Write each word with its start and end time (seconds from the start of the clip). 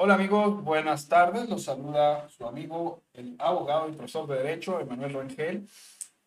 Hola 0.00 0.14
amigos, 0.14 0.62
buenas 0.62 1.08
tardes. 1.08 1.48
Los 1.48 1.64
saluda 1.64 2.28
su 2.28 2.46
amigo, 2.46 3.02
el 3.14 3.34
abogado 3.40 3.88
y 3.88 3.92
profesor 3.94 4.28
de 4.28 4.36
Derecho, 4.36 4.78
Emanuel 4.78 5.12
Rangel. 5.12 5.68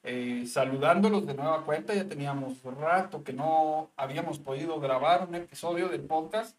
Eh, 0.03 0.43
saludándolos 0.45 1.25
de 1.25 1.35
nueva 1.35 1.63
cuenta, 1.63 1.95
ya 1.95 2.03
teníamos 2.03 2.61
rato 2.63 3.23
que 3.23 3.31
no 3.31 3.89
habíamos 3.95 4.39
podido 4.39 4.77
grabar 4.81 5.25
un 5.25 5.35
episodio 5.35 5.87
del 5.87 6.01
podcast. 6.01 6.57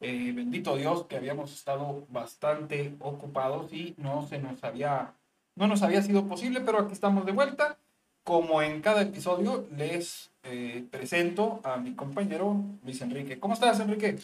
Eh, 0.00 0.32
bendito 0.34 0.74
Dios 0.74 1.06
que 1.06 1.14
habíamos 1.14 1.52
estado 1.52 2.04
bastante 2.08 2.96
ocupados 2.98 3.72
y 3.72 3.94
no 3.96 4.26
se 4.26 4.40
nos 4.40 4.64
había, 4.64 5.14
no 5.54 5.68
nos 5.68 5.82
había 5.82 6.02
sido 6.02 6.26
posible, 6.26 6.62
pero 6.62 6.80
aquí 6.80 6.94
estamos 6.94 7.26
de 7.26 7.30
vuelta. 7.30 7.78
Como 8.24 8.60
en 8.60 8.80
cada 8.82 9.02
episodio, 9.02 9.68
les 9.76 10.32
eh, 10.42 10.84
presento 10.90 11.60
a 11.62 11.76
mi 11.76 11.94
compañero 11.94 12.56
Luis 12.82 13.00
Enrique. 13.02 13.38
¿Cómo 13.38 13.54
estás, 13.54 13.78
Enrique? 13.78 14.18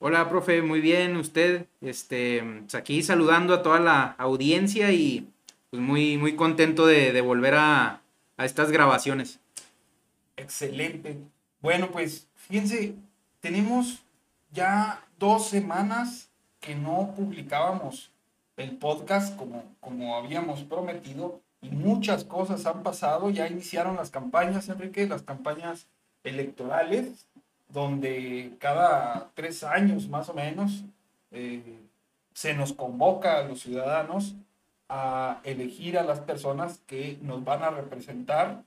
Hola, 0.00 0.28
profe, 0.28 0.62
muy 0.62 0.80
bien, 0.80 1.16
usted, 1.16 1.66
este, 1.80 2.40
pues 2.60 2.76
aquí 2.76 3.02
saludando 3.02 3.52
a 3.52 3.62
toda 3.64 3.80
la 3.80 4.14
audiencia 4.18 4.92
y 4.92 5.28
pues 5.70 5.82
muy, 5.82 6.16
muy 6.16 6.36
contento 6.36 6.86
de, 6.86 7.20
volver 7.20 7.54
a, 7.56 8.00
estas 8.38 8.70
grabaciones. 8.70 9.40
Excelente. 10.36 11.18
Bueno, 11.60 11.90
pues 11.90 12.28
fíjense, 12.36 12.94
tenemos 13.40 14.04
ya 14.52 15.04
dos 15.18 15.48
semanas 15.48 16.30
que 16.60 16.76
no 16.76 17.12
publicábamos 17.16 18.12
el 18.56 18.76
podcast 18.76 19.36
como, 19.36 19.64
como 19.80 20.16
habíamos 20.16 20.62
prometido 20.62 21.40
y 21.60 21.70
muchas 21.70 22.22
cosas 22.22 22.66
han 22.66 22.84
pasado. 22.84 23.30
Ya 23.30 23.48
iniciaron 23.48 23.96
las 23.96 24.10
campañas, 24.10 24.68
Enrique, 24.68 25.08
las 25.08 25.22
campañas 25.22 25.88
electorales 26.22 27.26
donde 27.68 28.56
cada 28.58 29.30
tres 29.34 29.62
años 29.62 30.08
más 30.08 30.28
o 30.28 30.34
menos 30.34 30.84
eh, 31.30 31.78
se 32.32 32.54
nos 32.54 32.72
convoca 32.72 33.38
a 33.38 33.42
los 33.42 33.60
ciudadanos 33.60 34.34
a 34.88 35.40
elegir 35.44 35.98
a 35.98 36.02
las 36.02 36.20
personas 36.20 36.80
que 36.86 37.18
nos 37.22 37.44
van 37.44 37.62
a 37.62 37.70
representar. 37.70 38.64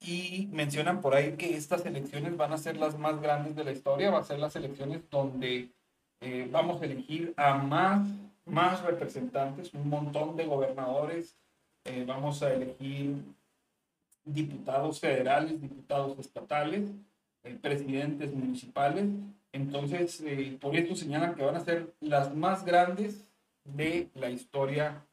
Y 0.00 0.48
mencionan 0.52 1.00
por 1.00 1.14
ahí 1.14 1.32
que 1.32 1.56
estas 1.56 1.86
elecciones 1.86 2.36
van 2.36 2.52
a 2.52 2.58
ser 2.58 2.76
las 2.76 2.98
más 2.98 3.22
grandes 3.22 3.56
de 3.56 3.64
la 3.64 3.72
historia, 3.72 4.10
va 4.10 4.18
a 4.18 4.24
ser 4.24 4.38
las 4.38 4.54
elecciones 4.54 5.00
donde 5.10 5.70
eh, 6.20 6.48
vamos 6.50 6.82
a 6.82 6.84
elegir 6.84 7.32
a 7.38 7.54
más, 7.54 8.06
más 8.44 8.82
representantes, 8.82 9.72
un 9.72 9.88
montón 9.88 10.36
de 10.36 10.44
gobernadores, 10.44 11.36
eh, 11.84 12.04
vamos 12.06 12.42
a 12.42 12.52
elegir 12.52 13.16
diputados 14.24 15.00
federales, 15.00 15.60
diputados 15.60 16.18
estatales, 16.18 16.90
presidentes 17.52 18.32
municipales. 18.32 19.06
Entonces, 19.52 20.22
eh, 20.26 20.56
por 20.60 20.74
esto 20.76 20.96
señalan 20.96 21.34
que 21.34 21.44
van 21.44 21.56
a 21.56 21.64
ser 21.64 21.92
las 22.00 22.34
más 22.34 22.64
grandes 22.64 23.26
de 23.64 24.08
la 24.14 24.30
historia 24.30 25.04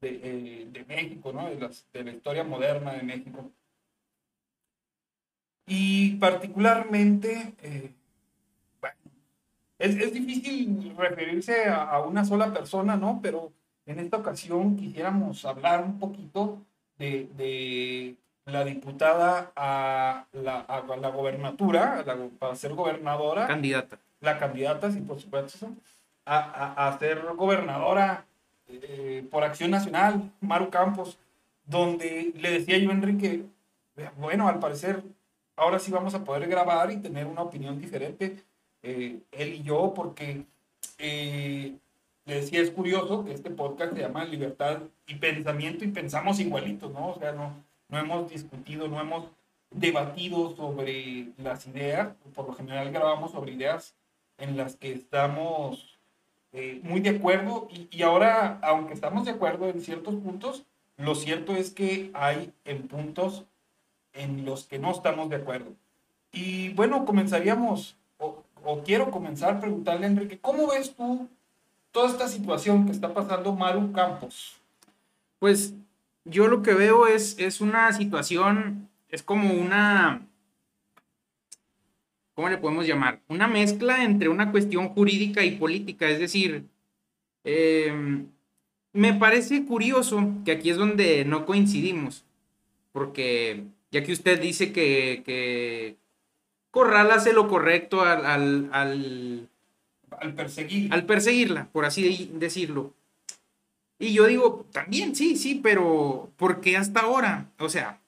de, 0.00 0.20
eh, 0.22 0.68
de 0.70 0.84
México, 0.84 1.32
¿no? 1.32 1.48
de, 1.48 1.58
las, 1.58 1.86
de, 1.92 2.04
la 2.04 2.12
historia 2.12 2.44
moderna 2.44 2.92
de 2.92 3.02
México. 3.02 3.50
Y 5.66 6.16
particularmente, 6.16 7.54
bueno, 8.80 8.96
es, 9.78 9.96
es, 9.96 10.12
difícil 10.12 10.94
referirse 10.96 11.66
a, 11.68 12.00
una 12.00 12.24
sola 12.24 12.52
persona, 12.52 12.96
¿no? 12.96 13.20
Pero 13.22 13.52
en 13.86 14.00
esta 14.00 14.16
ocasión 14.16 14.76
quisiéramos 14.76 15.44
hablar 15.44 15.84
un 15.84 16.00
poquito 16.00 16.64
de 16.98 18.16
la 18.50 18.64
diputada 18.64 19.52
a 19.56 20.26
la, 20.32 20.60
a 20.60 20.96
la 20.96 21.08
gobernatura, 21.10 22.04
para 22.38 22.56
ser 22.56 22.74
gobernadora. 22.74 23.46
Candidata. 23.46 23.98
La 24.20 24.38
candidata, 24.38 24.90
sí, 24.90 25.00
por 25.00 25.20
supuesto, 25.20 25.68
a, 26.24 26.38
a, 26.38 26.88
a 26.88 26.98
ser 26.98 27.22
gobernadora 27.36 28.24
eh, 28.68 29.26
por 29.30 29.42
Acción 29.44 29.70
Nacional, 29.70 30.30
Maru 30.40 30.70
Campos, 30.70 31.18
donde 31.64 32.32
le 32.36 32.50
decía 32.50 32.78
yo 32.78 32.90
a 32.90 32.92
Enrique, 32.92 33.44
bueno, 34.18 34.48
al 34.48 34.58
parecer 34.58 35.02
ahora 35.56 35.78
sí 35.78 35.90
vamos 35.90 36.14
a 36.14 36.24
poder 36.24 36.48
grabar 36.48 36.90
y 36.90 36.96
tener 36.96 37.26
una 37.26 37.42
opinión 37.42 37.78
diferente, 37.78 38.36
eh, 38.82 39.18
él 39.32 39.54
y 39.54 39.62
yo, 39.62 39.92
porque 39.94 40.44
eh, 40.98 41.74
le 42.24 42.34
decía, 42.34 42.60
es 42.60 42.70
curioso 42.70 43.24
que 43.24 43.34
este 43.34 43.50
podcast 43.50 43.94
se 43.94 44.00
llama 44.00 44.24
Libertad 44.24 44.78
y 45.06 45.16
Pensamiento 45.16 45.84
y 45.84 45.88
pensamos 45.88 46.40
igualitos, 46.40 46.92
¿no? 46.92 47.08
O 47.08 47.18
sea, 47.18 47.32
no, 47.32 47.52
no 47.90 47.98
hemos 47.98 48.30
discutido, 48.30 48.88
no 48.88 49.00
hemos 49.00 49.26
debatido 49.70 50.54
sobre 50.56 51.28
las 51.36 51.66
ideas, 51.66 52.14
por 52.34 52.46
lo 52.46 52.54
general 52.54 52.90
grabamos 52.90 53.32
sobre 53.32 53.52
ideas 53.52 53.94
en 54.38 54.56
las 54.56 54.76
que 54.76 54.92
estamos 54.92 55.98
eh, 56.52 56.80
muy 56.82 57.00
de 57.00 57.10
acuerdo 57.10 57.68
y, 57.70 58.02
ahora, 58.02 58.58
aunque 58.62 58.94
estamos 58.94 59.24
de 59.24 59.32
acuerdo 59.32 59.68
en 59.68 59.80
ciertos 59.80 60.14
puntos, 60.16 60.64
lo 60.96 61.14
cierto 61.14 61.54
es 61.54 61.70
que 61.70 62.10
hay 62.14 62.52
en 62.64 62.88
puntos 62.88 63.44
en 64.12 64.44
los 64.44 64.64
que 64.64 64.78
no 64.78 64.90
estamos 64.90 65.30
de 65.30 65.36
acuerdo. 65.36 65.72
Y 66.32 66.70
bueno, 66.70 67.04
comenzaríamos, 67.04 67.96
o, 68.18 68.42
o 68.64 68.82
quiero 68.82 69.10
comenzar 69.10 69.60
preguntarle 69.60 70.06
a 70.06 70.10
Enrique, 70.10 70.38
¿cómo 70.40 70.68
ves 70.68 70.94
tú 70.94 71.28
toda 71.92 72.08
esta 72.08 72.28
situación 72.28 72.86
que 72.86 72.92
está 72.92 73.14
pasando 73.14 73.54
Maru 73.54 73.92
Campos? 73.92 74.60
Pues 75.38 75.74
yo 76.24 76.48
lo 76.48 76.62
que 76.62 76.74
veo 76.74 77.06
es, 77.06 77.38
es 77.38 77.60
una 77.60 77.92
situación, 77.92 78.88
es 79.08 79.22
como 79.22 79.54
una, 79.54 80.26
¿cómo 82.34 82.48
le 82.48 82.58
podemos 82.58 82.86
llamar? 82.86 83.20
Una 83.28 83.48
mezcla 83.48 84.04
entre 84.04 84.28
una 84.28 84.50
cuestión 84.50 84.88
jurídica 84.88 85.44
y 85.44 85.52
política, 85.52 86.08
es 86.08 86.18
decir, 86.18 86.64
em, 87.44 88.26
me 88.92 89.14
parece 89.14 89.64
curioso 89.64 90.34
que 90.44 90.52
aquí 90.52 90.70
es 90.70 90.76
donde 90.76 91.24
no 91.24 91.46
coincidimos, 91.46 92.24
porque 92.92 93.64
ya 93.90 94.02
que 94.02 94.12
usted 94.12 94.40
dice 94.40 94.72
que, 94.72 95.22
que 95.24 95.96
Corral 96.70 97.10
hace 97.10 97.32
lo 97.32 97.48
correcto 97.48 98.02
al, 98.02 98.24
al, 98.24 98.68
al, 98.72 99.48
al 100.10 100.34
perseguir. 100.34 100.92
al 100.92 101.04
perseguirla, 101.04 101.68
por 101.72 101.84
así 101.84 102.30
decirlo. 102.34 102.94
Y 104.00 104.14
yo 104.14 104.26
digo, 104.26 104.66
también, 104.72 105.14
sí, 105.14 105.36
sí, 105.36 105.60
pero 105.62 106.32
¿por 106.38 106.62
qué 106.62 106.78
hasta 106.78 107.00
ahora? 107.00 107.50
O 107.58 107.68
sea, 107.68 108.00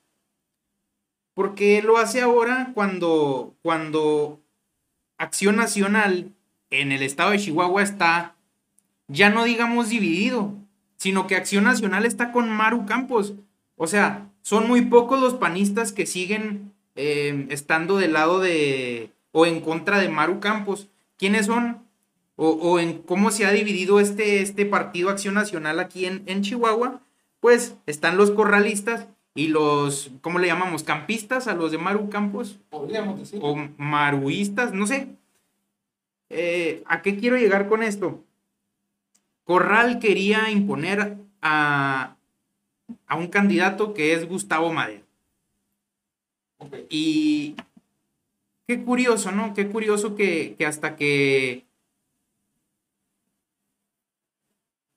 ¿por 1.34 1.54
qué 1.54 1.82
lo 1.82 1.98
hace 1.98 2.22
ahora 2.22 2.70
cuando, 2.72 3.54
cuando 3.60 4.40
Acción 5.18 5.56
Nacional 5.56 6.32
en 6.70 6.92
el 6.92 7.02
estado 7.02 7.32
de 7.32 7.38
Chihuahua 7.38 7.82
está, 7.82 8.36
ya 9.06 9.28
no 9.28 9.44
digamos 9.44 9.90
dividido, 9.90 10.54
sino 10.96 11.26
que 11.26 11.36
Acción 11.36 11.64
Nacional 11.64 12.06
está 12.06 12.32
con 12.32 12.48
Maru 12.48 12.86
Campos? 12.86 13.34
O 13.76 13.86
sea, 13.86 14.30
son 14.40 14.66
muy 14.66 14.80
pocos 14.86 15.20
los 15.20 15.34
panistas 15.34 15.92
que 15.92 16.06
siguen 16.06 16.72
eh, 16.96 17.46
estando 17.50 17.98
del 17.98 18.14
lado 18.14 18.40
de 18.40 19.12
o 19.30 19.44
en 19.44 19.60
contra 19.60 19.98
de 19.98 20.08
Maru 20.08 20.40
Campos. 20.40 20.88
¿Quiénes 21.18 21.46
son? 21.46 21.81
O, 22.44 22.78
en 22.80 23.02
cómo 23.02 23.30
se 23.30 23.46
ha 23.46 23.52
dividido 23.52 24.00
este, 24.00 24.42
este 24.42 24.66
partido 24.66 25.10
Acción 25.10 25.34
Nacional 25.34 25.78
aquí 25.78 26.06
en, 26.06 26.22
en 26.26 26.42
Chihuahua, 26.42 27.00
pues 27.40 27.76
están 27.86 28.16
los 28.16 28.30
corralistas 28.32 29.06
y 29.34 29.48
los, 29.48 30.10
¿cómo 30.20 30.38
le 30.38 30.48
llamamos? 30.48 30.82
Campistas 30.82 31.46
a 31.46 31.54
los 31.54 31.70
de 31.70 31.78
Maru 31.78 32.10
Campos. 32.10 32.58
Podríamos 32.68 33.18
decir. 33.18 33.38
O 33.42 33.56
maruistas, 33.78 34.72
no 34.74 34.86
sé. 34.86 35.08
Eh, 36.30 36.82
¿A 36.86 37.02
qué 37.02 37.16
quiero 37.16 37.36
llegar 37.36 37.68
con 37.68 37.82
esto? 37.82 38.24
Corral 39.44 40.00
quería 40.00 40.50
imponer 40.50 41.18
a, 41.40 42.16
a 43.06 43.16
un 43.16 43.28
candidato 43.28 43.94
que 43.94 44.14
es 44.14 44.28
Gustavo 44.28 44.72
Madero. 44.72 45.04
Y 46.88 47.56
qué 48.66 48.82
curioso, 48.82 49.32
¿no? 49.32 49.54
Qué 49.54 49.68
curioso 49.68 50.14
que, 50.14 50.54
que 50.56 50.66
hasta 50.66 50.96
que 50.96 51.64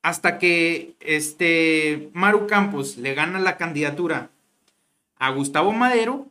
hasta 0.05 0.37
que 0.37 0.93
este 0.99 2.11
Maru 2.13 2.45
Campos 2.45 2.97
le 2.97 3.15
gana 3.15 3.39
la 3.39 3.57
candidatura 3.57 4.29
a 5.17 5.31
Gustavo 5.31 5.73
Madero, 5.73 6.27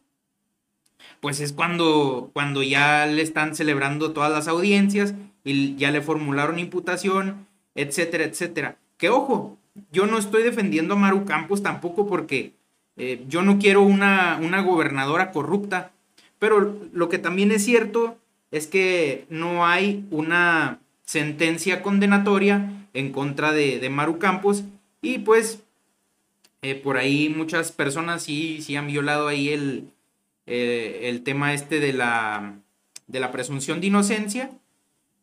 pues 1.19 1.41
es 1.41 1.53
cuando, 1.53 2.31
cuando 2.33 2.63
ya 2.63 3.05
le 3.07 3.21
están 3.21 3.57
celebrando 3.57 4.13
todas 4.13 4.31
las 4.31 4.47
audiencias 4.47 5.15
y 5.43 5.75
ya 5.75 5.91
le 5.91 6.03
formularon 6.03 6.61
imputación, 6.61 7.49
etcétera, 7.75 8.23
etcétera. 8.23 8.77
Que 8.97 9.09
ojo, 9.09 9.59
yo 9.91 10.07
no 10.07 10.19
estoy 10.19 10.45
defendiendo 10.45 10.95
a 10.95 10.99
Maru 10.99 11.25
Campos 11.25 11.61
tampoco 11.65 12.07
porque 12.07 12.53
eh, 12.97 13.25
yo 13.27 13.43
no 13.43 13.59
quiero 13.59 13.83
una, 13.83 14.39
una 14.41 14.63
gobernadora 14.63 15.33
corrupta, 15.33 15.91
pero 16.39 16.79
lo 16.93 17.09
que 17.09 17.19
también 17.19 17.51
es 17.51 17.65
cierto 17.65 18.19
es 18.53 18.69
que 18.69 19.27
no 19.31 19.67
hay 19.67 20.05
una 20.13 20.79
sentencia 21.05 21.83
condenatoria 21.83 22.87
en 22.95 23.13
contra 23.13 23.53
de, 23.53 23.89
Maru 23.91 24.19
Campos 24.19 24.65
y 25.03 25.19
pues 25.19 25.61
eh, 26.63 26.75
por 26.75 26.97
ahí 26.97 27.29
muchas 27.29 27.73
personas 27.73 28.23
sí, 28.23 28.63
sí 28.63 28.77
han 28.77 28.87
violado 28.87 29.29
ahí 29.29 29.51
el, 29.51 29.91
eh, 30.47 31.01
el 31.05 31.23
tema 31.23 31.53
este 31.53 31.81
de 31.81 31.93
la, 31.93 32.55
de 33.07 33.21
la 33.21 33.33
presunción 33.33 33.81
de 33.81 33.89
inocencia 33.89 34.51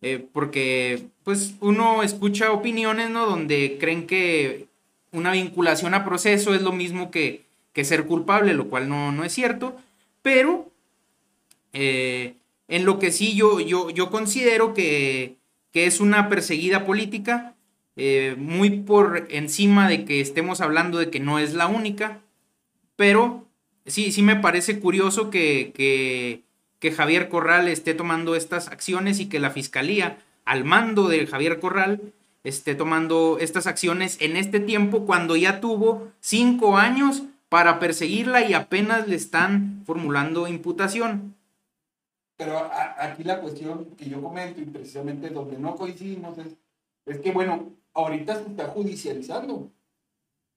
eh, 0.01 0.25
porque 0.33 1.03
pues 1.23 1.55
uno 1.59 2.03
escucha 2.03 2.51
opiniones, 2.51 3.09
¿no? 3.11 3.27
Donde 3.27 3.77
creen 3.79 4.07
que 4.07 4.67
una 5.11 5.31
vinculación 5.31 5.93
a 5.93 6.03
proceso 6.03 6.55
es 6.55 6.63
lo 6.63 6.71
mismo 6.71 7.11
que, 7.11 7.43
ser 7.83 8.05
culpable, 8.05 8.53
lo 8.53 8.67
cual 8.67 8.89
no, 8.89 9.11
no 9.11 9.23
es 9.23 9.31
cierto, 9.33 9.75
pero 10.21 10.69
en 11.73 12.85
lo 12.85 12.99
que 12.99 13.11
sí 13.11 13.35
yo, 13.35 13.59
yo, 13.59 13.89
yo 13.89 14.09
considero 14.09 14.73
que, 14.73 15.35
es 15.73 15.99
una 15.99 16.29
perseguida 16.29 16.85
política, 16.85 17.55
eh, 17.95 18.35
muy 18.37 18.69
por 18.69 19.27
encima 19.29 19.87
de 19.87 20.05
que 20.05 20.21
estemos 20.21 20.61
hablando 20.61 20.97
de 20.97 21.09
que 21.09 21.19
no 21.19 21.39
es 21.39 21.53
la 21.53 21.67
única, 21.67 22.19
pero 22.95 23.47
sí, 23.85 24.11
sí 24.11 24.21
me 24.21 24.35
parece 24.35 24.79
curioso 24.79 25.29
que, 25.29 25.71
que, 25.75 26.43
que 26.79 26.91
Javier 26.91 27.29
Corral 27.29 27.67
esté 27.67 27.93
tomando 27.93 28.35
estas 28.35 28.67
acciones 28.67 29.19
y 29.19 29.27
que 29.27 29.39
la 29.39 29.51
fiscalía, 29.51 30.17
al 30.45 30.63
mando 30.63 31.07
de 31.07 31.27
Javier 31.27 31.59
Corral, 31.59 32.01
esté 32.43 32.75
tomando 32.75 33.37
estas 33.39 33.67
acciones 33.67 34.17
en 34.19 34.35
este 34.35 34.59
tiempo 34.59 35.05
cuando 35.05 35.35
ya 35.35 35.61
tuvo 35.61 36.09
cinco 36.19 36.77
años 36.77 37.23
para 37.49 37.79
perseguirla 37.79 38.47
y 38.47 38.53
apenas 38.53 39.07
le 39.07 39.15
están 39.15 39.83
formulando 39.85 40.47
imputación. 40.47 41.35
Pero 42.41 42.57
aquí 42.97 43.23
la 43.23 43.39
cuestión 43.39 43.91
que 43.95 44.09
yo 44.09 44.19
comento 44.19 44.59
y 44.59 44.65
precisamente 44.65 45.29
donde 45.29 45.59
no 45.59 45.75
coincidimos 45.75 46.39
es, 46.39 46.57
es 47.05 47.19
que, 47.19 47.31
bueno, 47.31 47.71
ahorita 47.93 48.33
se 48.33 48.49
está 48.49 48.69
judicializando, 48.69 49.69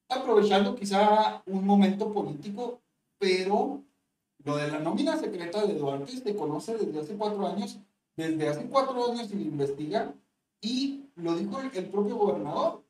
aprovechando 0.09 0.75
quizá 0.75 1.43
un 1.45 1.67
momento 1.67 2.11
político, 2.11 2.81
pero 3.19 3.83
lo 4.45 4.57
de 4.57 4.69
la 4.69 4.79
nómina 4.79 5.19
secreta 5.19 5.67
de 5.67 5.75
Duarte 5.75 6.17
se 6.17 6.35
conoce 6.35 6.79
desde 6.79 7.01
hace 7.01 7.17
cuatro 7.17 7.47
años, 7.47 7.79
desde 8.17 8.49
hace 8.49 8.65
cuatro 8.65 9.13
años 9.13 9.29
se 9.29 9.37
investiga 9.37 10.15
y 10.63 11.11
lo 11.17 11.37
dijo 11.37 11.61
el, 11.61 11.91
propio 11.91 12.17
gobernador, 12.17 12.83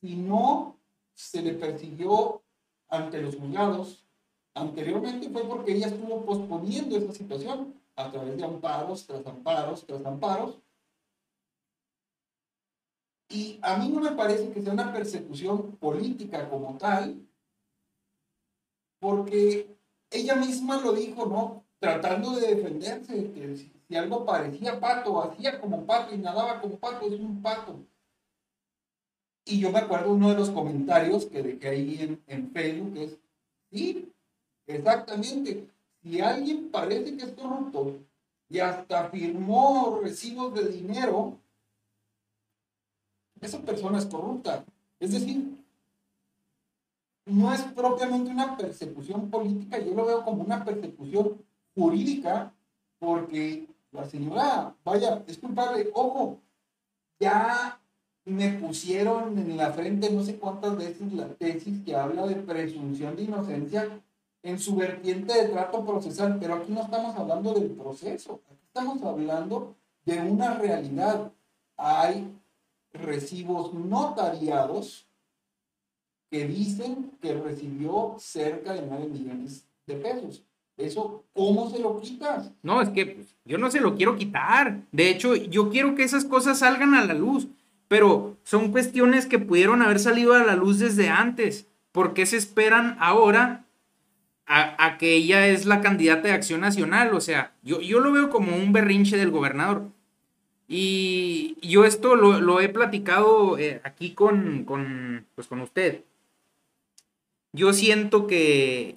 si 0.00 0.16
no 0.16 0.78
se 1.12 1.42
le 1.42 1.52
persiguió 1.52 2.40
ante 2.88 3.20
los 3.20 3.36
juzgados, 3.36 4.06
anteriormente 4.54 5.28
fue 5.28 5.44
porque 5.44 5.74
ella 5.74 5.88
estuvo 5.88 6.24
posponiendo 6.24 6.96
esa 6.96 7.12
situación 7.12 7.77
a 7.98 8.12
través 8.12 8.36
de 8.36 8.44
amparos, 8.44 9.06
tras 9.06 9.26
amparos, 9.26 9.84
tras 9.84 10.06
amparos. 10.06 10.60
Y 13.28 13.58
a 13.60 13.76
mí 13.76 13.88
no 13.88 14.00
me 14.00 14.12
parece 14.12 14.50
que 14.52 14.62
sea 14.62 14.72
una 14.72 14.92
persecución 14.92 15.76
política 15.76 16.48
como 16.48 16.78
tal, 16.78 17.20
porque 19.00 19.76
ella 20.10 20.36
misma 20.36 20.80
lo 20.80 20.92
dijo, 20.92 21.26
¿no? 21.26 21.64
Tratando 21.80 22.36
de 22.36 22.54
defenderse, 22.54 23.32
que 23.32 23.56
si, 23.56 23.96
algo 23.96 24.24
parecía 24.24 24.78
pato, 24.78 25.20
hacía 25.22 25.60
como 25.60 25.84
pato 25.84 26.14
y 26.14 26.18
nadaba 26.18 26.60
como 26.60 26.76
pato, 26.76 27.06
es 27.06 27.18
un 27.18 27.42
pato. 27.42 27.80
Y 29.44 29.58
yo 29.58 29.72
me 29.72 29.80
acuerdo 29.80 30.12
uno 30.12 30.30
de 30.30 30.36
los 30.36 30.50
comentarios 30.50 31.26
que 31.26 31.42
dejé 31.42 31.68
ahí 31.68 31.96
en, 32.00 32.22
en 32.28 32.50
Facebook, 32.52 32.96
es, 32.96 33.18
sí, 33.72 34.12
exactamente, 34.66 35.68
si 36.02 36.20
alguien 36.20 36.70
parece 36.70 37.16
que 37.16 37.24
es 37.24 37.32
corrupto 37.32 37.98
y 38.48 38.58
hasta 38.60 39.10
firmó 39.10 40.00
recibos 40.02 40.54
de 40.54 40.68
dinero, 40.68 41.38
esa 43.40 43.60
persona 43.60 43.98
es 43.98 44.06
corrupta. 44.06 44.64
Es 44.98 45.12
decir, 45.12 45.56
no 47.26 47.52
es 47.52 47.62
propiamente 47.62 48.30
una 48.30 48.56
persecución 48.56 49.30
política, 49.30 49.78
yo 49.78 49.94
lo 49.94 50.06
veo 50.06 50.24
como 50.24 50.42
una 50.42 50.64
persecución 50.64 51.44
jurídica, 51.74 52.52
porque 52.98 53.66
la 53.92 54.06
señora, 54.06 54.74
vaya, 54.84 55.22
es 55.26 55.38
culpable, 55.38 55.90
ojo, 55.94 56.40
ya 57.20 57.80
me 58.24 58.50
pusieron 58.54 59.38
en 59.38 59.56
la 59.56 59.72
frente 59.72 60.10
no 60.10 60.22
sé 60.22 60.38
cuántas 60.38 60.76
veces 60.76 61.12
la 61.12 61.28
tesis 61.34 61.82
que 61.84 61.96
habla 61.96 62.26
de 62.26 62.36
presunción 62.36 63.16
de 63.16 63.22
inocencia 63.22 64.02
en 64.48 64.58
su 64.58 64.74
vertiente 64.74 65.34
de 65.34 65.48
trato 65.48 65.84
procesal, 65.84 66.38
pero 66.40 66.54
aquí 66.54 66.72
no 66.72 66.80
estamos 66.80 67.14
hablando 67.16 67.52
del 67.52 67.70
proceso, 67.70 68.40
aquí 68.50 68.64
estamos 68.66 69.02
hablando 69.02 69.76
de 70.06 70.20
una 70.20 70.54
realidad. 70.54 71.30
Hay 71.76 72.32
recibos 72.92 73.74
notariados 73.74 75.06
que 76.30 76.46
dicen 76.46 77.12
que 77.20 77.34
recibió 77.34 78.16
cerca 78.18 78.72
de 78.72 78.82
9 78.82 79.08
millones 79.08 79.66
de 79.86 79.94
pesos. 79.96 80.42
Eso, 80.78 81.24
¿cómo 81.34 81.68
se 81.68 81.80
lo 81.80 82.00
quitas? 82.00 82.50
No, 82.62 82.80
es 82.80 82.88
que 82.88 83.04
pues, 83.04 83.34
yo 83.44 83.58
no 83.58 83.70
se 83.70 83.80
lo 83.80 83.96
quiero 83.96 84.16
quitar. 84.16 84.80
De 84.92 85.10
hecho, 85.10 85.34
yo 85.34 85.68
quiero 85.68 85.94
que 85.94 86.04
esas 86.04 86.24
cosas 86.24 86.60
salgan 86.60 86.94
a 86.94 87.04
la 87.04 87.14
luz, 87.14 87.48
pero 87.88 88.36
son 88.44 88.72
cuestiones 88.72 89.26
que 89.26 89.38
pudieron 89.38 89.82
haber 89.82 89.98
salido 89.98 90.34
a 90.34 90.44
la 90.44 90.56
luz 90.56 90.78
desde 90.78 91.10
antes. 91.10 91.66
¿Por 91.92 92.14
qué 92.14 92.26
se 92.26 92.36
esperan 92.36 92.96
ahora 93.00 93.66
a, 94.48 94.96
que 94.98 95.14
ella 95.14 95.46
es 95.46 95.66
la 95.66 95.80
candidata 95.82 96.28
de 96.28 96.32
Acción 96.32 96.62
Nacional. 96.62 97.14
O 97.14 97.20
sea, 97.20 97.52
yo, 97.62 97.80
yo 97.80 98.00
lo 98.00 98.12
veo 98.12 98.30
como 98.30 98.56
un 98.56 98.72
berrinche 98.72 99.16
del 99.16 99.30
gobernador. 99.30 99.88
Y 100.66 101.56
yo 101.62 101.84
esto 101.84 102.16
lo, 102.16 102.60
he 102.60 102.68
platicado 102.68 103.58
eh, 103.58 103.80
aquí 103.84 104.12
con, 104.12 104.64
con, 104.64 105.26
pues 105.34 105.46
con 105.48 105.60
usted. 105.60 106.02
Yo 107.52 107.72
siento 107.72 108.26
que 108.26 108.96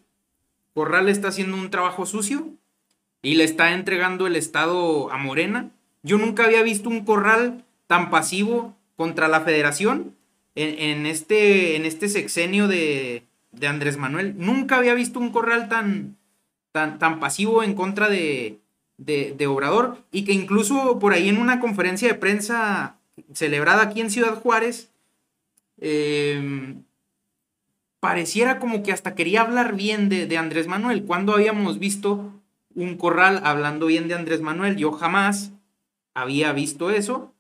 Corral 0.74 1.09
está 1.09 1.30
haciendo 1.30 1.57
un 1.57 1.69
trabajo 1.69 2.06
sucio 2.06 2.50
y 3.21 3.36
le 3.36 3.44
está 3.44 3.74
entregando 3.74 4.27
el 4.27 4.36
Estado 4.36 5.12
a 5.12 5.18
Morena. 5.18 5.69
Yo 6.03 6.18
nunca 6.18 6.45
había 6.45 6.63
visto 6.63 6.89
un 6.89 7.06
Corral 7.06 7.63
tan 7.88 8.09
pasivo 8.09 8.75
contra 8.95 9.27
la 9.27 9.42
federación 9.42 10.15
en 10.56 11.06
este, 11.06 11.77
en 11.77 11.86
este 11.86 12.09
sexenio 12.09 12.68
de, 12.68 13.24
de 13.51 13.68
Andrés 13.68 13.98
Manuel. 13.98 14.36
Nunca 14.38 14.77
había 14.77 14.94
visto 14.94 15.19
un 15.19 15.31
corral 15.31 15.69
tan, 15.69 16.18
tan, 16.71 17.00
tan 17.00 17.19
pasivo 17.19 17.63
en 17.63 17.74
contra 17.74 18.09
de, 18.09 18.59
de, 18.98 19.48
Obrador 19.48 19.98
y 20.12 20.24
que 20.24 20.33
incluso 20.33 21.00
por 21.00 21.13
ahí 21.13 21.30
en 21.30 21.38
una 21.38 21.59
conferencia 21.59 22.07
de 22.07 22.13
prensa 22.13 22.98
celebrada 23.33 23.83
aquí 23.83 24.01
en 24.01 24.09
Ciudad 24.09 24.36
Juárez, 24.36 24.92
em, 25.80 26.83
pareciera 28.00 28.59
como 28.59 28.83
que 28.83 28.92
hasta 28.92 29.15
quería 29.15 29.42
hablar 29.42 29.75
bien 29.75 30.09
de, 30.09 30.27
de 30.27 30.38
Andrés 30.38 30.68
Manuel. 30.68 31.03
cuando 31.03 31.33
habíamos 31.33 31.80
visto 31.80 32.31
un 32.75 32.98
corral 32.98 33.42
hablando 33.44 33.88
bien 33.88 34.08
de 34.08 34.15
Andrés 34.15 34.41
Manuel? 34.41 34.77
Yo 34.77 34.91
jamás 34.91 35.51
había 36.13 36.53
visto 36.53 36.91
eso. 36.91 37.34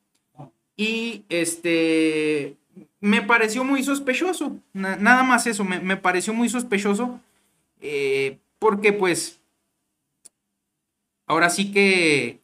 Y 0.75 1.25
este, 1.29 2.57
me 2.99 3.21
pareció 3.21 3.63
muy 3.63 3.83
sospechoso, 3.83 4.57
nada 4.73 5.23
más 5.23 5.47
eso, 5.47 5.63
me, 5.63 5.97
pareció 5.97 6.33
muy 6.33 6.49
sospechoso, 6.49 7.19
eh, 7.81 8.37
porque 8.59 8.93
pues, 8.93 9.39
ahora 11.25 11.49
sí 11.49 11.71
que 11.71 12.39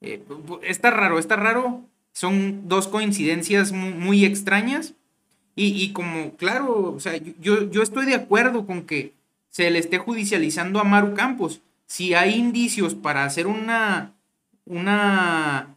eh, 0.00 0.22
está 0.62 0.90
raro, 0.90 1.18
está 1.18 1.36
raro, 1.36 1.82
son 2.12 2.68
dos 2.68 2.88
coincidencias 2.88 3.72
muy, 3.72 4.24
extrañas, 4.24 4.94
y, 5.60 5.92
como, 5.92 6.36
claro, 6.36 6.94
o 6.94 7.00
sea, 7.00 7.16
yo, 7.40 7.68
yo 7.68 7.82
estoy 7.82 8.06
de 8.06 8.14
acuerdo 8.14 8.64
con 8.64 8.82
que 8.82 9.12
se 9.50 9.68
le 9.72 9.80
esté 9.80 9.98
judicializando 9.98 10.78
a 10.78 10.84
Maru 10.84 11.14
Campos, 11.14 11.62
si 11.86 12.14
hay 12.14 12.36
indicios 12.36 12.94
para 12.94 13.24
hacer 13.24 13.48
una, 13.48 14.14
una, 14.66 15.74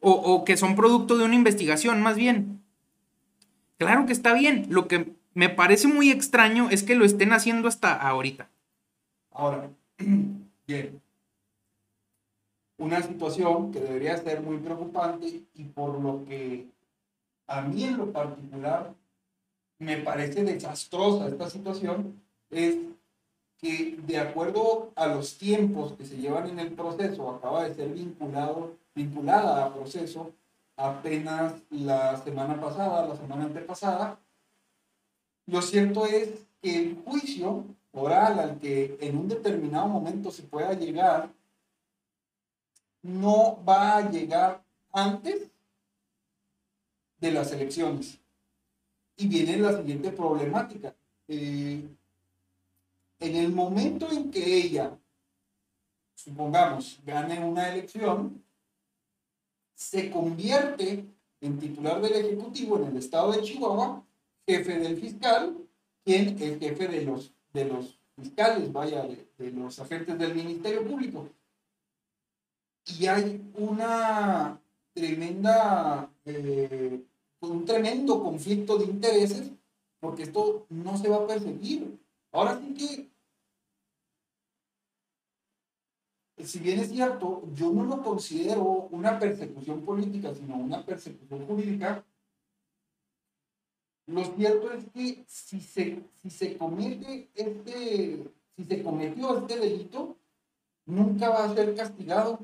o, 0.00 0.10
o 0.10 0.44
que 0.44 0.56
son 0.56 0.74
producto 0.74 1.16
de 1.16 1.24
una 1.24 1.36
investigación, 1.36 2.02
más 2.02 2.16
bien, 2.16 2.57
Claro 3.78 4.06
que 4.06 4.12
está 4.12 4.34
bien. 4.34 4.66
Lo 4.68 4.88
que 4.88 5.12
me 5.34 5.48
parece 5.48 5.86
muy 5.86 6.10
extraño 6.10 6.68
es 6.70 6.82
que 6.82 6.96
lo 6.96 7.04
estén 7.04 7.32
haciendo 7.32 7.68
hasta 7.68 7.94
ahorita. 7.94 8.50
Ahora, 9.30 9.70
bien. 10.66 11.00
Una 12.76 13.02
situación 13.02 13.72
que 13.72 13.80
debería 13.80 14.16
ser 14.18 14.40
muy 14.40 14.58
preocupante 14.58 15.42
y 15.54 15.64
por 15.64 16.00
lo 16.00 16.24
que 16.24 16.66
a 17.46 17.62
mí 17.62 17.84
en 17.84 17.96
lo 17.96 18.12
particular 18.12 18.92
me 19.78 19.96
parece 19.98 20.44
desastrosa 20.44 21.28
esta 21.28 21.50
situación 21.50 22.20
es 22.50 22.76
que 23.58 23.98
de 24.06 24.18
acuerdo 24.18 24.92
a 24.94 25.06
los 25.08 25.38
tiempos 25.38 25.92
que 25.94 26.04
se 26.04 26.16
llevan 26.16 26.48
en 26.48 26.60
el 26.60 26.72
proceso, 26.72 27.30
acaba 27.30 27.64
de 27.64 27.74
ser 27.74 27.88
vinculado, 27.88 28.76
vinculada 28.94 29.64
a 29.64 29.74
proceso 29.74 30.32
apenas 30.78 31.54
la 31.70 32.16
semana 32.22 32.58
pasada, 32.58 33.06
la 33.06 33.16
semana 33.16 33.44
antepasada. 33.44 34.18
Lo 35.46 35.60
cierto 35.60 36.06
es 36.06 36.30
que 36.62 36.78
el 36.78 37.02
juicio 37.04 37.64
oral 37.92 38.38
al 38.38 38.58
que 38.60 38.96
en 39.00 39.18
un 39.18 39.28
determinado 39.28 39.88
momento 39.88 40.30
se 40.30 40.44
pueda 40.44 40.72
llegar 40.72 41.30
no 43.02 43.62
va 43.64 43.96
a 43.96 44.10
llegar 44.10 44.62
antes 44.92 45.50
de 47.20 47.32
las 47.32 47.52
elecciones. 47.52 48.18
Y 49.16 49.26
viene 49.26 49.56
la 49.56 49.76
siguiente 49.76 50.12
problemática. 50.12 50.94
Eh, 51.26 51.88
en 53.20 53.36
el 53.36 53.52
momento 53.52 54.10
en 54.12 54.30
que 54.30 54.58
ella, 54.58 54.96
supongamos, 56.14 57.00
gane 57.04 57.44
una 57.44 57.68
elección, 57.68 58.44
se 59.90 60.10
convierte 60.10 61.06
en 61.40 61.58
titular 61.58 62.02
del 62.02 62.12
Ejecutivo 62.12 62.76
en 62.76 62.88
el 62.88 62.96
estado 62.98 63.32
de 63.32 63.40
Chihuahua, 63.40 64.04
jefe 64.46 64.78
del 64.78 65.00
fiscal, 65.00 65.56
quien 66.04 66.36
es 66.38 66.58
jefe 66.58 66.88
de 66.88 67.02
los, 67.06 67.32
de 67.54 67.64
los 67.64 67.98
fiscales, 68.14 68.70
vaya, 68.70 69.06
de, 69.06 69.50
los 69.52 69.78
agentes 69.78 70.18
del 70.18 70.34
Ministerio 70.34 70.86
Público. 70.86 71.30
Y 72.98 73.06
hay 73.06 73.50
una 73.54 74.60
tremenda, 74.92 76.10
eh, 76.26 77.02
un 77.40 77.64
tremendo 77.64 78.22
conflicto 78.22 78.76
de 78.76 78.84
intereses, 78.84 79.50
porque 80.00 80.24
esto 80.24 80.66
no 80.68 80.98
se 80.98 81.08
va 81.08 81.16
a 81.16 81.26
perseguir. 81.26 81.98
Ahora 82.30 82.60
sí 82.60 82.74
que 82.74 83.08
si 86.44 86.58
bien 86.60 86.80
es 86.80 86.90
cierto, 86.90 87.42
yo 87.54 87.72
no 87.72 87.84
lo 87.84 88.02
considero 88.02 88.88
una 88.90 89.18
persecución 89.18 89.82
política, 89.82 90.34
sino 90.34 90.56
una 90.56 90.84
persecución 90.84 91.46
jurídica, 91.46 92.04
lo 94.06 94.24
cierto 94.24 94.72
es 94.72 94.84
que 94.94 95.24
si 95.26 95.60
se, 95.60 96.02
si 96.16 96.30
se 96.30 96.56
comete 96.56 97.30
este, 97.34 98.24
si 98.56 98.64
se 98.64 98.82
cometió 98.82 99.38
este 99.38 99.58
delito, 99.58 100.16
nunca 100.86 101.28
va 101.28 101.44
a 101.44 101.54
ser 101.54 101.74
castigado. 101.74 102.38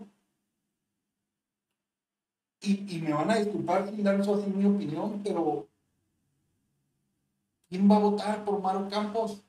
Y, 2.60 2.96
y 2.96 3.00
me 3.00 3.12
van 3.12 3.30
a 3.30 3.36
disculpar 3.36 3.94
dar 4.02 4.20
eso 4.20 4.34
así 4.34 4.50
mi 4.50 4.66
opinión, 4.66 5.20
pero 5.22 5.66
¿quién 7.68 7.90
va 7.90 7.96
a 7.96 8.00
votar 8.00 8.44
por 8.44 8.60
Maro 8.60 8.88
Campos? 8.88 9.42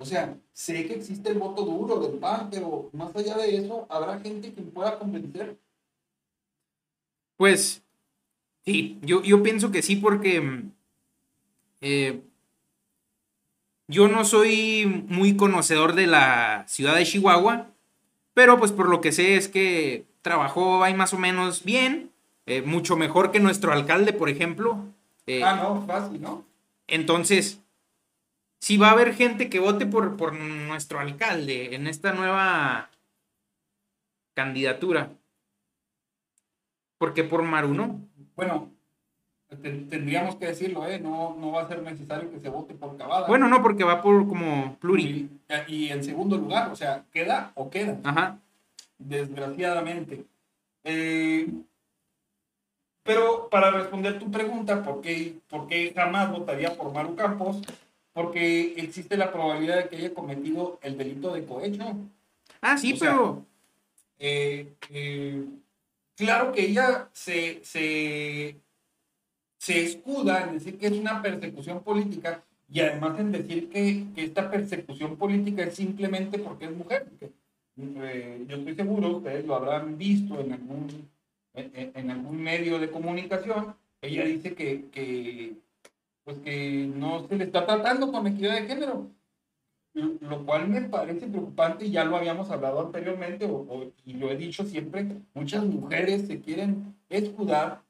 O 0.00 0.06
sea, 0.06 0.34
sé 0.54 0.86
que 0.86 0.94
existe 0.94 1.28
el 1.30 1.38
voto 1.38 1.62
duro 1.62 2.00
del 2.00 2.18
PAN, 2.18 2.48
pero 2.50 2.88
más 2.94 3.14
allá 3.14 3.36
de 3.36 3.58
eso, 3.58 3.86
¿habrá 3.90 4.18
gente 4.18 4.50
que 4.54 4.62
pueda 4.62 4.98
convencer? 4.98 5.58
Pues 7.36 7.82
sí, 8.64 8.98
yo, 9.02 9.22
yo 9.22 9.42
pienso 9.42 9.70
que 9.70 9.82
sí 9.82 9.96
porque 9.96 10.40
mm, 10.40 10.72
eh, 11.82 12.22
yo 13.88 14.08
no 14.08 14.24
soy 14.24 15.04
muy 15.08 15.36
conocedor 15.36 15.94
de 15.94 16.06
la 16.06 16.64
ciudad 16.66 16.96
de 16.96 17.04
Chihuahua, 17.04 17.66
pero 18.32 18.58
pues 18.58 18.72
por 18.72 18.88
lo 18.88 19.02
que 19.02 19.12
sé 19.12 19.36
es 19.36 19.48
que 19.48 20.06
trabajó 20.22 20.82
ahí 20.82 20.94
más 20.94 21.12
o 21.12 21.18
menos 21.18 21.62
bien, 21.62 22.10
eh, 22.46 22.62
mucho 22.62 22.96
mejor 22.96 23.32
que 23.32 23.40
nuestro 23.40 23.70
alcalde, 23.70 24.14
por 24.14 24.30
ejemplo. 24.30 24.78
Eh, 25.26 25.42
ah, 25.44 25.56
no, 25.56 25.84
fácil, 25.86 26.22
¿no? 26.22 26.42
Entonces, 26.86 27.60
si 28.60 28.76
va 28.76 28.88
a 28.88 28.92
haber 28.92 29.14
gente 29.14 29.48
que 29.48 29.58
vote 29.58 29.86
por, 29.86 30.16
por 30.16 30.34
nuestro 30.34 31.00
alcalde 31.00 31.74
en 31.74 31.86
esta 31.86 32.12
nueva 32.12 32.90
candidatura. 34.34 35.10
¿Por 36.98 37.14
qué 37.14 37.24
por 37.24 37.42
Maru 37.42 37.72
no? 37.72 38.00
Bueno, 38.36 38.70
tendríamos 39.48 40.36
que 40.36 40.46
decirlo, 40.46 40.86
¿eh? 40.86 41.00
No, 41.00 41.34
no 41.40 41.52
va 41.52 41.62
a 41.62 41.68
ser 41.68 41.82
necesario 41.82 42.30
que 42.30 42.40
se 42.40 42.50
vote 42.50 42.74
por 42.74 42.96
Cavada. 42.98 43.26
Bueno, 43.26 43.48
no, 43.48 43.62
porque 43.62 43.84
va 43.84 44.02
por 44.02 44.28
como 44.28 44.76
pluri. 44.76 45.30
Y, 45.66 45.88
en 45.88 46.04
segundo 46.04 46.36
lugar, 46.36 46.70
o 46.70 46.76
sea, 46.76 47.04
queda 47.12 47.52
o 47.54 47.70
queda. 47.70 47.98
Ajá. 48.04 48.38
Desgraciadamente. 48.98 50.24
Eh, 50.84 51.50
pero 53.02 53.48
para 53.48 53.70
responder 53.70 54.18
tu 54.18 54.30
pregunta, 54.30 54.82
¿por 54.82 55.00
qué, 55.00 55.38
¿por 55.48 55.66
qué 55.66 55.92
jamás 55.94 56.30
votaría 56.30 56.76
por 56.76 56.92
Maru 56.92 57.16
Campos? 57.16 57.62
Porque 58.12 58.74
existe 58.76 59.16
la 59.16 59.32
probabilidad 59.32 59.76
de 59.76 59.88
que 59.88 59.96
haya 59.96 60.14
cometido 60.14 60.78
el 60.82 60.98
delito 60.98 61.32
de 61.32 61.44
cohecho. 61.44 61.96
Ah, 62.60 62.76
sí, 62.76 62.96
pero... 62.98 63.46
Eh, 64.18 64.74
eh, 64.90 65.46
claro 66.14 66.52
que 66.52 66.66
ella 66.66 67.08
se, 67.12 67.64
se, 67.64 68.56
se, 69.56 69.82
escuda 69.82 70.42
en 70.44 70.54
decir 70.54 70.78
que 70.78 70.88
es 70.88 70.92
una 70.92 71.22
persecución 71.22 71.82
política 71.82 72.44
y 72.70 72.80
además 72.80 73.18
en 73.18 73.32
decir 73.32 73.70
que, 73.70 74.04
que 74.14 74.24
esta 74.24 74.50
persecución 74.50 75.16
política 75.16 75.62
es 75.62 75.74
simplemente 75.74 76.38
porque 76.38 76.66
es 76.66 76.72
mujer. 76.72 77.06
Eh, 77.78 78.44
yo 78.46 78.56
estoy 78.58 78.74
seguro, 78.74 79.16
ustedes 79.16 79.46
lo 79.46 79.54
habrán 79.54 79.96
visto 79.96 80.38
en 80.38 80.52
algún, 80.52 81.08
en, 81.54 81.92
en 81.94 82.10
algún 82.10 82.42
medio 82.42 82.78
de 82.78 82.90
comunicación, 82.90 83.74
ella 84.02 84.24
dice 84.24 84.54
que, 84.54 84.86
que 84.90 85.54
pues 86.30 86.42
que 86.44 86.86
no 86.94 87.26
se 87.26 87.36
le 87.36 87.44
está 87.44 87.66
tratando 87.66 88.12
con 88.12 88.24
equidad 88.24 88.54
de 88.54 88.68
género, 88.68 89.10
lo 89.94 90.46
cual 90.46 90.68
me 90.68 90.82
parece 90.82 91.26
preocupante 91.26 91.86
y 91.86 91.90
ya 91.90 92.04
lo 92.04 92.16
habíamos 92.16 92.50
hablado 92.50 92.86
anteriormente 92.86 93.50
y 94.04 94.12
lo 94.12 94.30
he 94.30 94.36
dicho 94.36 94.64
siempre, 94.64 95.22
muchas 95.34 95.64
mujeres 95.64 96.28
se 96.28 96.40
quieren 96.40 96.94
escudar 97.08 97.82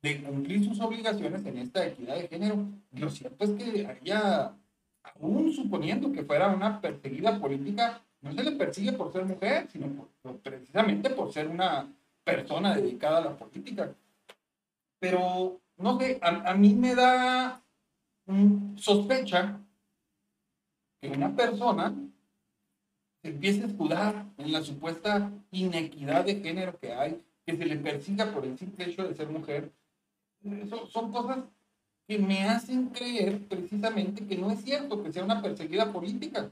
de 0.00 0.22
cumplir 0.22 0.64
sus 0.64 0.80
obligaciones 0.80 1.44
en 1.44 1.58
esta 1.58 1.86
equidad 1.86 2.16
de 2.16 2.28
género. 2.28 2.66
Lo 2.92 3.10
cierto 3.10 3.44
es 3.44 3.50
que 3.50 3.98
ella, 4.02 4.54
aún 5.02 5.52
suponiendo 5.52 6.10
que 6.12 6.24
fuera 6.24 6.48
una 6.48 6.80
perseguida 6.80 7.38
política, 7.38 8.00
no 8.22 8.32
se 8.32 8.42
le 8.42 8.52
persigue 8.52 8.92
por 8.92 9.12
ser 9.12 9.26
mujer, 9.26 9.68
sino 9.70 10.08
precisamente 10.42 11.10
por 11.10 11.30
ser 11.30 11.48
una 11.48 11.92
persona 12.24 12.74
dedicada 12.74 13.18
a 13.18 13.24
la 13.24 13.36
política. 13.36 13.92
Pero 14.98 15.60
no 15.76 15.98
sé, 15.98 16.18
a, 16.22 16.54
mí 16.54 16.74
me 16.74 16.94
da 16.94 17.62
sospecha 18.76 19.60
que 21.00 21.08
una 21.08 21.34
persona 21.34 21.94
se 23.22 23.28
empiece 23.28 23.62
a 23.62 23.66
escudar 23.66 24.26
en 24.38 24.52
la 24.52 24.62
supuesta 24.62 25.30
inequidad 25.50 26.24
de 26.24 26.40
género 26.40 26.78
que 26.78 26.92
hay, 26.92 27.22
que 27.44 27.56
se 27.56 27.66
le 27.66 27.76
persiga 27.76 28.32
por 28.32 28.44
el 28.44 28.58
simple 28.58 28.86
hecho 28.86 29.06
de 29.06 29.14
ser 29.14 29.28
mujer. 29.28 29.72
Son 30.92 31.12
cosas 31.12 31.44
que 32.06 32.18
me 32.18 32.44
hacen 32.44 32.88
creer 32.90 33.46
precisamente 33.48 34.26
que 34.26 34.36
no 34.36 34.50
es 34.50 34.62
cierto 34.62 35.02
que 35.02 35.12
sea 35.12 35.24
una 35.24 35.42
perseguida 35.42 35.92
política. 35.92 36.50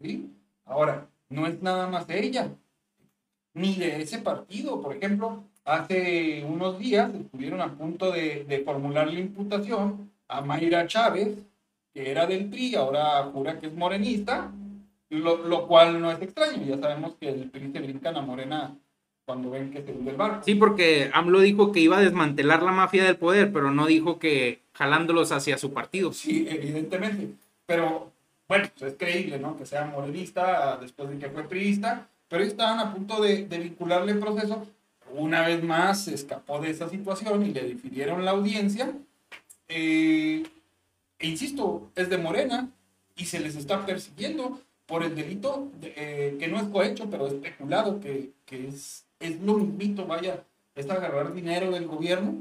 ¿sí? 0.00 0.30
Ahora, 0.64 1.08
no 1.28 1.46
es 1.46 1.60
nada 1.62 1.88
más 1.88 2.06
de 2.06 2.24
ella, 2.24 2.54
ni 3.52 3.76
de 3.76 4.02
ese 4.02 4.18
partido. 4.18 4.80
Por 4.80 4.96
ejemplo, 4.96 5.44
Hace 5.64 6.44
unos 6.44 6.78
días 6.78 7.14
estuvieron 7.14 7.62
a 7.62 7.74
punto 7.74 8.12
de 8.12 8.62
formular 8.66 9.10
la 9.10 9.18
imputación 9.18 10.12
a 10.28 10.40
Mayra 10.40 10.86
Chávez, 10.86 11.38
que 11.92 12.10
era 12.10 12.26
del 12.26 12.46
PRI, 12.46 12.74
ahora 12.74 13.22
jura 13.32 13.58
que 13.58 13.66
es 13.66 13.74
morenista, 13.74 14.50
lo, 15.10 15.36
lo, 15.46 15.66
cual 15.68 16.00
no 16.00 16.10
es 16.10 16.20
extraño, 16.20 16.64
ya 16.66 16.78
sabemos 16.78 17.14
que 17.20 17.28
el 17.28 17.50
PRI 17.50 17.72
se 17.72 17.80
brincan 17.80 18.16
a 18.16 18.22
Morena 18.22 18.76
cuando 19.24 19.50
ven 19.50 19.70
que 19.70 19.82
se 19.82 19.92
hunde 19.92 20.10
el 20.10 20.16
barco. 20.16 20.42
Sí, 20.44 20.54
porque 20.54 21.10
AMLO 21.12 21.40
dijo 21.40 21.72
que 21.72 21.80
iba 21.80 21.98
a 21.98 22.02
desmantelar 22.02 22.62
la 22.62 22.72
mafia 22.72 23.04
del 23.04 23.16
poder, 23.16 23.52
pero 23.52 23.70
no 23.70 23.86
dijo 23.86 24.18
que 24.18 24.60
jalándolos 24.74 25.32
hacia 25.32 25.56
su 25.56 25.72
partido. 25.72 26.12
Sí, 26.12 26.46
evidentemente, 26.48 27.28
pero 27.64 28.12
bueno, 28.48 28.68
pues 28.78 28.92
es 28.92 28.98
creíble, 28.98 29.38
¿no? 29.38 29.56
Que 29.56 29.64
sea 29.64 29.86
morenista 29.86 30.76
después 30.78 31.08
de 31.08 31.18
que 31.18 31.30
fue 31.30 31.44
priista, 31.44 32.08
pero 32.28 32.44
estaban 32.44 32.80
a 32.80 32.92
punto 32.92 33.22
de, 33.22 33.46
de 33.46 33.58
vincularle 33.58 34.12
el 34.12 34.18
proceso 34.18 34.66
una 35.16 35.46
vez 35.46 35.62
más 35.62 36.04
se 36.04 36.14
escapó 36.14 36.60
de 36.60 36.70
esa 36.70 36.88
situación 36.88 37.44
y 37.46 37.52
le 37.52 37.64
difirieron 37.64 38.24
la 38.24 38.32
audiencia. 38.32 38.92
Eh, 39.76 40.44
insisto, 41.18 41.90
es 41.96 42.08
de 42.08 42.16
Morena 42.16 42.70
y 43.16 43.24
se 43.24 43.40
les 43.40 43.56
está 43.56 43.84
persiguiendo 43.84 44.60
por 44.86 45.02
el 45.02 45.16
delito 45.16 45.68
eh, 45.82 46.36
que 46.38 46.46
no 46.46 46.58
es 46.58 46.68
cohecho, 46.68 47.10
pero 47.10 47.26
especulado, 47.26 47.98
que, 47.98 48.30
que 48.46 48.68
es, 48.68 49.04
es 49.18 49.40
lo 49.40 49.54
mismito, 49.54 50.06
vaya, 50.06 50.44
es 50.76 50.88
agarrar 50.88 51.34
dinero 51.34 51.72
del 51.72 51.88
gobierno. 51.88 52.36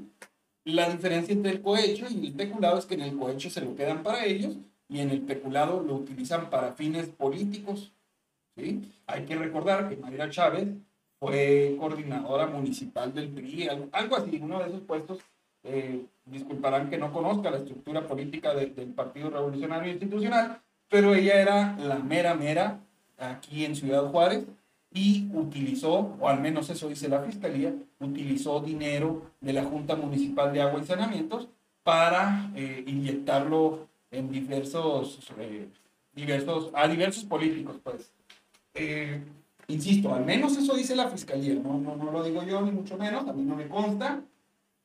La 0.64 0.92
diferencia 0.92 1.34
entre 1.34 1.54
el 1.54 1.62
cohecho 1.62 2.06
y 2.08 2.28
el 2.28 2.34
peculado 2.34 2.78
es 2.78 2.86
que 2.86 2.94
en 2.94 3.02
el 3.02 3.18
cohecho 3.18 3.50
se 3.50 3.62
lo 3.62 3.76
quedan 3.76 4.04
para 4.04 4.26
ellos 4.26 4.56
y 4.88 5.00
en 5.00 5.10
el 5.10 5.22
peculado 5.22 5.82
lo 5.82 5.96
utilizan 5.96 6.52
para 6.52 6.74
fines 6.74 7.08
políticos. 7.08 7.92
¿sí? 8.56 8.92
Hay 9.08 9.26
que 9.26 9.36
recordar 9.36 9.90
que 9.90 9.96
Mayra 9.96 10.30
Chávez 10.30 10.68
fue 11.20 11.76
coordinadora 11.80 12.46
municipal 12.46 13.12
del 13.12 13.30
PRI, 13.30 13.70
algo, 13.92 14.18
así, 14.18 14.40
uno 14.40 14.60
de 14.60 14.68
esos 14.68 14.82
puestos. 14.82 15.18
Eh, 15.66 16.06
disculparán 16.26 16.90
que 16.90 16.98
no 16.98 17.14
conozca 17.14 17.50
la 17.50 17.58
estructura 17.58 18.06
política 18.06 18.54
del 18.54 18.72
Partido 18.94 19.30
Revolucionario 19.30 19.92
Institucional, 19.92 20.62
pero 20.90 21.16
ella 21.16 21.42
era 21.42 21.78
la 21.78 22.00
mera 22.00 22.34
mera 22.34 22.80
aquí 23.18 23.64
en 23.64 23.76
Ciudad 23.76 24.06
Juárez 24.10 24.46
y 24.94 25.30
utilizó, 25.34 26.16
o 26.20 26.28
al 26.28 26.40
menos 26.40 26.70
eso 26.70 26.88
dice 26.88 27.08
la 27.08 27.22
Fiscalía, 27.22 27.74
utilizó 28.00 28.60
dinero 28.60 29.32
de 29.42 29.54
la 29.54 29.64
Junta 29.64 29.96
Municipal 29.96 30.54
de 30.54 30.62
Agua 30.62 30.82
y 30.82 30.86
Saneamientos 30.86 31.48
para 31.84 32.52
eh, 32.56 32.84
inyectarlo 32.86 33.88
en 34.12 34.32
diversos, 34.32 35.20
eh, 35.40 35.68
diversos, 36.14 36.72
a 36.74 36.88
diversos 36.88 37.24
políticos, 37.24 37.78
pues. 37.84 38.12
Insisto, 39.68 40.14
al 40.14 40.26
menos 40.26 40.58
eso 40.58 40.76
dice 40.76 40.96
la 40.96 41.10
fiscalía, 41.10 41.56
no, 41.56 41.80
no, 41.80 41.96
no 41.96 42.12
lo 42.12 42.24
digo 42.24 42.44
yo, 42.44 42.62
ni 42.62 42.72
mucho 42.72 42.98
menos, 42.98 43.28
a 43.28 43.34
mí 43.34 43.44
no 43.44 43.56
me 43.56 43.68
consta, 43.68 44.22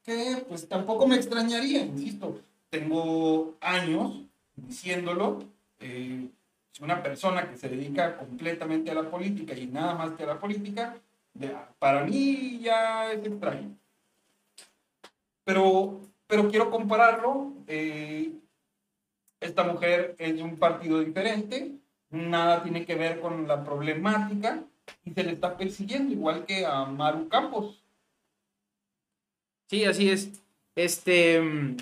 que 0.09 0.43
pues 0.49 0.67
tampoco 0.67 1.07
me 1.07 1.17
extrañaría, 1.17 1.83
insisto, 1.83 2.41
tengo 2.71 3.57
años 3.61 4.23
diciéndolo, 4.57 5.45
eh, 5.81 6.29
una 6.81 7.03
persona 7.03 7.51
que 7.51 7.59
se 7.59 7.69
dedica 7.69 8.17
completamente 8.17 8.91
a 8.91 8.95
la 8.95 9.11
política 9.11 9.55
y 9.55 9.67
nada 9.67 9.95
más 9.95 10.13
que 10.13 10.23
a 10.23 10.29
la 10.29 10.41
política, 10.41 10.97
para 11.79 12.05
mí 12.05 12.61
ya 12.63 13.13
es 13.13 13.27
extraño. 13.27 13.77
Pero, 15.45 16.01
pero 16.27 16.49
quiero 16.49 16.71
compararlo. 16.71 17.53
Eh, 17.67 18.33
esta 19.41 19.63
mujer 19.63 20.17
es 20.19 20.37
de 20.37 20.43
un 20.43 20.57
partido 20.57 21.01
diferente, 21.01 21.73
nada 22.11 22.63
tiene 22.63 22.87
que 22.87 22.95
ver 22.95 23.21
con 23.21 23.47
la 23.47 23.63
problemática 23.63 24.65
y 25.05 25.11
se 25.13 25.23
le 25.23 25.33
está 25.33 25.57
persiguiendo, 25.57 26.13
igual 26.13 26.47
que 26.47 26.65
a 26.65 26.85
Maru 26.87 27.29
Campos. 27.29 27.85
Sí, 29.69 29.85
así 29.85 30.09
es. 30.11 30.31
Este. 30.75 31.41
Mm, 31.41 31.77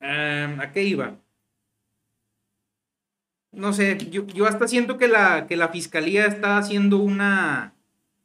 em, 0.00 0.60
¿A 0.60 0.72
qué 0.72 0.82
iba? 0.82 1.16
No 3.52 3.74
sé, 3.74 3.98
yo, 4.10 4.26
yo, 4.28 4.46
hasta 4.46 4.66
siento 4.66 4.96
que 4.96 5.08
la, 5.08 5.46
que 5.46 5.56
la 5.56 5.68
fiscalía 5.68 6.26
está 6.26 6.56
haciendo 6.58 6.98
una. 6.98 7.74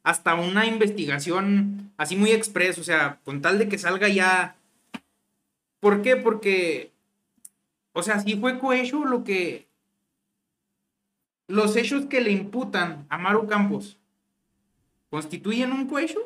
Hasta 0.02 0.34
una 0.34 0.64
investigación 0.64 1.92
así 1.98 2.16
muy 2.16 2.30
express, 2.30 2.78
o 2.78 2.84
sea, 2.84 3.20
con 3.24 3.42
tal 3.42 3.58
de 3.58 3.68
que 3.68 3.76
salga 3.76 4.08
ya. 4.08 4.56
¿Por 5.80 6.02
qué? 6.02 6.16
Porque. 6.16 6.92
O 7.92 8.02
sea, 8.02 8.20
si 8.20 8.36
fue 8.36 8.58
cohecho 8.58 9.04
lo 9.04 9.24
que. 9.24 9.68
Los 11.46 11.76
hechos 11.76 12.06
que 12.06 12.20
le 12.20 12.30
imputan 12.30 13.06
a 13.08 13.18
Maru 13.18 13.46
Campos 13.46 13.98
constituyen 15.10 15.72
un 15.72 15.86
cohecho. 15.86 16.20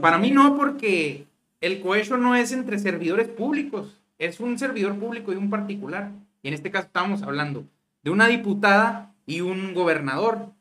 Para 0.00 0.18
mí 0.18 0.30
no, 0.30 0.56
porque 0.56 1.26
el 1.60 1.80
cohecho 1.80 2.16
no 2.16 2.34
es 2.34 2.52
entre 2.52 2.78
servidores 2.78 3.28
públicos, 3.28 3.96
es 4.18 4.40
un 4.40 4.58
servidor 4.58 4.98
público 4.98 5.32
y 5.32 5.36
un 5.36 5.50
particular. 5.50 6.10
Y 6.42 6.48
en 6.48 6.54
este 6.54 6.70
caso 6.70 6.86
estamos 6.86 7.22
hablando 7.22 7.64
de 8.02 8.10
una 8.10 8.26
diputada 8.26 9.14
y 9.26 9.40
un 9.40 9.74
gobernador. 9.74 10.52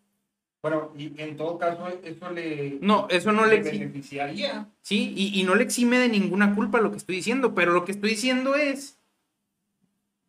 Bueno, 0.62 0.92
y 0.96 1.20
en 1.20 1.38
todo 1.38 1.58
caso 1.58 1.88
eso 2.04 2.30
le... 2.30 2.78
No, 2.82 3.08
eso 3.10 3.32
no 3.32 3.48
le, 3.48 3.62
beneficiaría. 3.62 4.68
Sí, 4.82 5.14
y, 5.16 5.44
no 5.44 5.56
le 5.56 5.64
exime 5.64 5.98
de 5.98 6.08
ninguna 6.08 6.54
culpa 6.54 6.80
lo 6.80 6.92
que 6.92 6.98
estoy 6.98 7.16
diciendo, 7.16 7.56
pero 7.56 7.74
lo 7.74 7.84
que 7.84 7.92
estoy 7.92 8.12
diciendo 8.12 8.56
es 8.56 9.00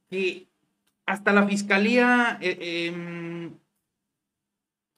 que 0.08 0.46
hasta 1.04 1.32
la 1.32 1.46
fiscalía, 1.46 2.38
eh, 2.40 2.86
em, 2.88 3.52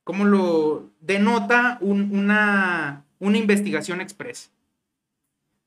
¿cómo 0.05 0.25
lo 0.25 0.91
denota 1.01 1.79
una 1.81 3.04
una 3.25 3.39
investigación 3.39 4.01
expresa. 4.01 4.51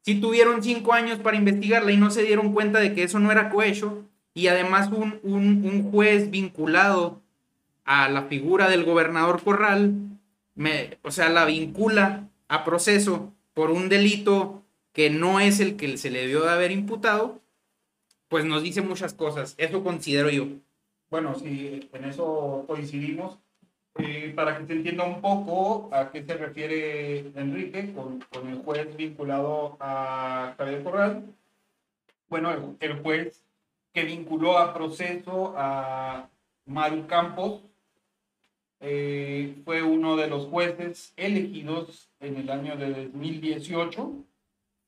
Si 0.04 0.22
tuvieron 0.22 0.64
cinco 0.64 0.94
años 0.94 1.20
para 1.20 1.36
investigarla 1.36 1.92
y 1.92 1.98
no 1.98 2.12
se 2.12 2.24
dieron 2.24 2.54
cuenta 2.54 2.80
de 2.80 2.94
que 2.94 3.04
eso 3.04 3.20
no 3.20 3.32
era 3.32 3.50
cohecho, 3.50 4.06
y 4.34 4.48
además 4.48 4.90
un, 4.92 5.92
juez 5.92 6.30
vinculado 6.30 7.22
a 7.84 8.08
la 8.08 8.24
figura 8.24 8.70
del 8.70 8.86
gobernador 8.86 9.44
Corral, 9.44 9.96
me, 10.56 10.98
o 11.02 11.12
sea, 11.12 11.30
la 11.30 11.46
vincula 11.46 12.30
a 12.48 12.64
proceso 12.64 13.34
por 13.54 13.72
un 13.72 13.90
delito 13.90 14.64
que 14.94 15.10
no 15.10 15.40
es 15.40 15.60
el 15.60 15.76
que 15.76 15.98
se 15.98 16.12
le 16.12 16.22
debió 16.22 16.44
de 16.44 16.52
haber 16.52 16.72
imputado, 16.72 17.42
pues 18.30 18.46
nos 18.46 18.62
dice 18.62 18.82
muchas 18.82 19.14
cosas. 19.14 19.56
Eso 19.58 19.84
considero 19.84 20.30
yo. 20.30 20.48
Bueno, 21.10 21.36
si 21.36 21.90
en 21.92 22.06
eso 22.06 22.64
coincidimos. 22.68 23.40
Eh, 24.00 24.32
para 24.36 24.58
que 24.58 24.68
se 24.68 24.74
entienda 24.74 25.04
un 25.04 25.22
poco 25.22 25.90
a 25.92 26.12
qué 26.12 26.24
se 26.24 26.36
refiere 26.36 27.20
Enrique 27.36 27.94
con, 27.94 28.20
con 28.32 28.48
el 28.48 28.60
juez 28.60 28.96
vinculado 28.96 29.76
a 29.80 30.54
Javier 30.58 30.84
Corral. 30.84 31.24
Bueno, 32.30 32.76
el, 32.80 33.00
juez 33.02 33.44
que 33.94 34.04
vinculó 34.04 34.58
a 34.58 34.74
proceso 34.74 35.54
a 35.58 36.30
Maru 36.66 37.08
Campos 37.08 37.62
eh, 38.82 39.56
fue 39.66 39.82
uno 39.82 40.16
de 40.16 40.28
los 40.28 40.46
jueces 40.46 41.14
elegidos 41.16 42.12
en 42.20 42.38
el 42.38 42.50
año 42.52 42.76
de 42.78 43.06
2018. 43.06 44.14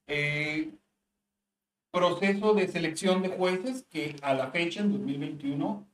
Eh, 0.07 0.69
proceso 1.91 2.53
de 2.53 2.67
selección 2.67 3.23
de 3.23 3.29
jueces 3.29 3.85
que 3.89 4.15
a 4.21 4.35
la 4.35 4.51
fecha, 4.51 4.81
en 4.81 4.91
2021, 4.91 5.87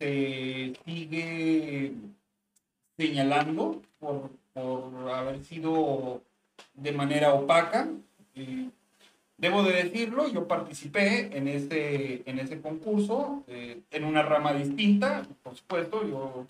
se 0.00 0.72
sigue 0.84 1.94
señalando 2.96 3.82
por, 3.98 4.30
por 4.52 5.10
haber 5.10 5.44
sido 5.44 6.22
de 6.74 6.92
manera 6.92 7.34
opaca. 7.34 7.88
debo 9.38 9.62
de 9.62 9.82
decirlo, 9.84 10.28
yo 10.28 10.48
participé 10.48 11.36
en 11.36 11.48
ese, 11.48 12.22
en 12.26 12.38
ese 12.38 12.60
concurso, 12.60 13.44
eh, 13.48 13.80
en 13.90 14.04
una 14.04 14.22
rama 14.22 14.52
distinta, 14.54 15.26
por 15.42 15.54
supuesto, 15.54 16.06
yo, 16.08 16.46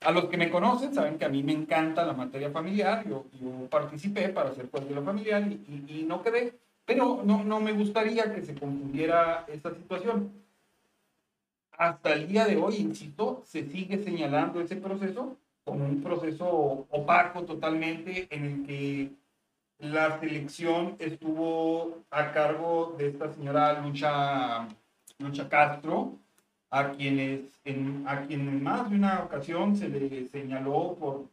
a 0.00 0.12
los 0.12 0.26
que 0.26 0.36
me 0.36 0.50
conocen 0.50 0.94
saben 0.94 1.18
que 1.18 1.24
a 1.24 1.28
mí 1.28 1.42
me 1.42 1.52
encanta 1.52 2.04
la 2.04 2.12
materia 2.12 2.50
familiar, 2.50 3.06
yo, 3.08 3.24
yo 3.40 3.68
participé 3.68 4.28
para 4.28 4.54
ser 4.54 4.70
juez 4.70 4.84
familiar 5.04 5.42
y, 5.50 5.84
y, 5.88 6.04
no 6.06 6.22
quedé, 6.22 6.54
pero 6.84 7.22
no, 7.24 7.44
no 7.44 7.60
me 7.60 7.72
gustaría 7.72 8.32
que 8.34 8.42
se 8.42 8.54
confundiera 8.54 9.44
esta 9.48 9.74
situación. 9.74 10.32
Hasta 11.76 12.12
el 12.12 12.28
día 12.28 12.46
de 12.46 12.56
hoy, 12.56 12.76
insisto, 12.76 13.42
se 13.46 13.68
sigue 13.68 14.02
señalando 14.04 14.60
ese 14.60 14.76
proceso 14.76 15.36
como 15.64 15.84
un 15.84 16.02
proceso 16.02 16.86
opaco 16.90 17.44
totalmente 17.44 18.28
en 18.30 18.44
el 18.44 18.66
que 18.66 19.12
la 19.78 20.20
selección 20.20 20.96
estuvo 20.98 22.04
a 22.10 22.32
cargo 22.32 22.94
de 22.98 23.08
esta 23.08 23.32
señora 23.32 23.80
Lucha, 23.80 24.68
Lucha 25.18 25.48
Castro, 25.48 26.18
a 26.70 26.92
quienes 26.92 27.60
en, 27.64 28.04
a 28.06 28.26
quien 28.26 28.48
en 28.48 28.62
más 28.62 28.88
de 28.88 28.96
una 28.96 29.24
ocasión 29.24 29.76
se 29.76 29.88
le 29.88 30.26
señaló 30.28 30.96
por, 30.98 31.26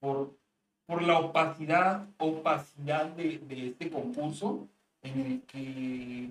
por, 0.00 0.30
por 0.86 1.02
la 1.02 1.18
opacidad, 1.20 2.06
opacidad 2.18 3.06
de, 3.10 3.38
de 3.38 3.68
este 3.68 3.90
concurso 3.90 4.66
en 5.02 5.20
el 5.20 5.42
que 5.42 6.30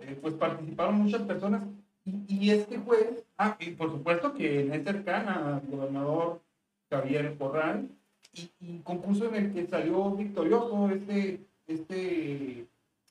eh, 0.00 0.18
pues 0.20 0.34
participaron 0.34 0.96
muchas 0.96 1.22
personas 1.22 1.62
y, 2.04 2.50
este 2.50 2.78
juez, 2.78 3.24
ah, 3.38 3.56
y 3.58 3.70
por 3.70 3.90
supuesto 3.90 4.34
que 4.34 4.74
es 4.74 4.84
cercana 4.84 5.56
al 5.56 5.66
gobernador 5.66 6.40
Javier 6.90 7.36
Corral, 7.38 7.88
y, 8.60 8.78
concurso 8.80 9.26
en 9.26 9.34
el 9.36 9.54
que 9.54 9.66
salió 9.66 10.10
victorioso 10.10 10.90
este, 10.90 11.40
este, 11.66 12.66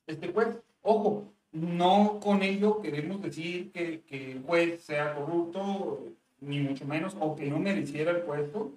este 0.06 0.28
juez. 0.34 0.58
Ojo, 0.82 1.26
no 1.52 2.20
con 2.22 2.44
ello 2.44 2.82
queremos 2.82 3.22
decir 3.22 3.72
que, 3.72 4.02
que, 4.02 4.34
el 4.34 4.44
juez 4.44 4.84
sea 4.84 5.16
corrupto, 5.16 6.04
ni 6.42 6.60
mucho 6.60 6.86
menos, 6.86 7.16
o 7.20 7.36
que 7.36 7.48
no 7.48 7.60
mereciera 7.60 8.12
el 8.12 8.22
puesto. 8.22 8.74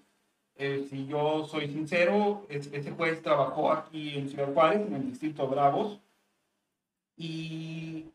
Eh, 0.58 0.86
si 0.88 1.06
yo 1.06 1.44
soy 1.44 1.68
sincero, 1.68 2.46
ese 2.48 2.90
juez 2.92 3.20
trabajó 3.20 3.72
aquí 3.72 4.16
en 4.16 4.28
Ciudad 4.30 4.52
Juárez, 4.54 4.86
en 4.86 4.94
el 4.94 5.06
distrito 5.10 5.46
Bravos, 5.48 6.00
y 7.16 8.06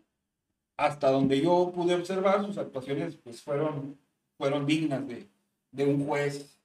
hasta 0.82 1.12
donde 1.12 1.40
yo 1.40 1.72
pude 1.74 1.94
observar, 1.94 2.44
sus 2.44 2.58
actuaciones 2.58 3.16
pues, 3.18 3.42
fueron, 3.42 4.00
fueron 4.38 4.66
dignas 4.66 5.08
de, 5.08 5.28
de 5.72 5.86
un 5.86 6.06
juez 6.06 6.60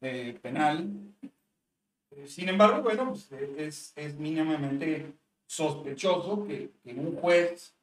eh, 0.00 0.38
penal. 0.40 0.88
Sin 2.26 2.48
embargo, 2.48 2.82
bueno, 2.82 3.08
pues, 3.10 3.30
es, 3.58 3.92
es 3.96 4.16
mínimamente 4.18 5.12
sospechoso 5.46 6.46
que, 6.46 6.70
un 6.84 7.16
juez 7.16 7.74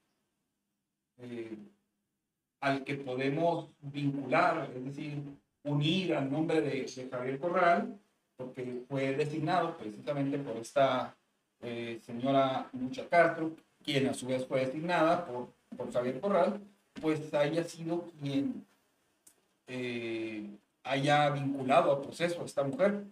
eh, 1.17 1.57
al 2.61 2.85
que 2.85 2.95
podemos 2.95 3.69
vincular, 3.81 4.71
es 4.73 4.85
decir, 4.85 5.21
unir 5.63 6.15
al 6.15 6.31
nombre 6.31 6.61
de, 6.61 7.09
Javier 7.11 7.39
Corral, 7.39 7.99
porque 8.37 8.85
fue 8.87 9.13
designado 9.15 9.77
precisamente 9.77 10.37
por 10.37 10.55
esta 10.57 11.15
eh, 11.61 11.99
señora 12.01 12.69
Lucha 12.71 13.07
Castro, 13.09 13.53
quien 13.83 14.07
a 14.07 14.13
su 14.13 14.27
vez 14.27 14.45
fue 14.45 14.65
designada 14.65 15.25
por 15.25 15.49
por 15.75 15.91
Javier 15.91 16.19
Corral, 16.19 16.61
pues 17.01 17.33
haya 17.33 17.63
sido 17.63 18.11
quien 18.19 18.65
eh, 19.67 20.49
haya 20.83 21.29
vinculado 21.29 21.95
al 21.95 22.01
proceso 22.01 22.41
a 22.41 22.45
esta 22.45 22.63
mujer. 22.63 23.05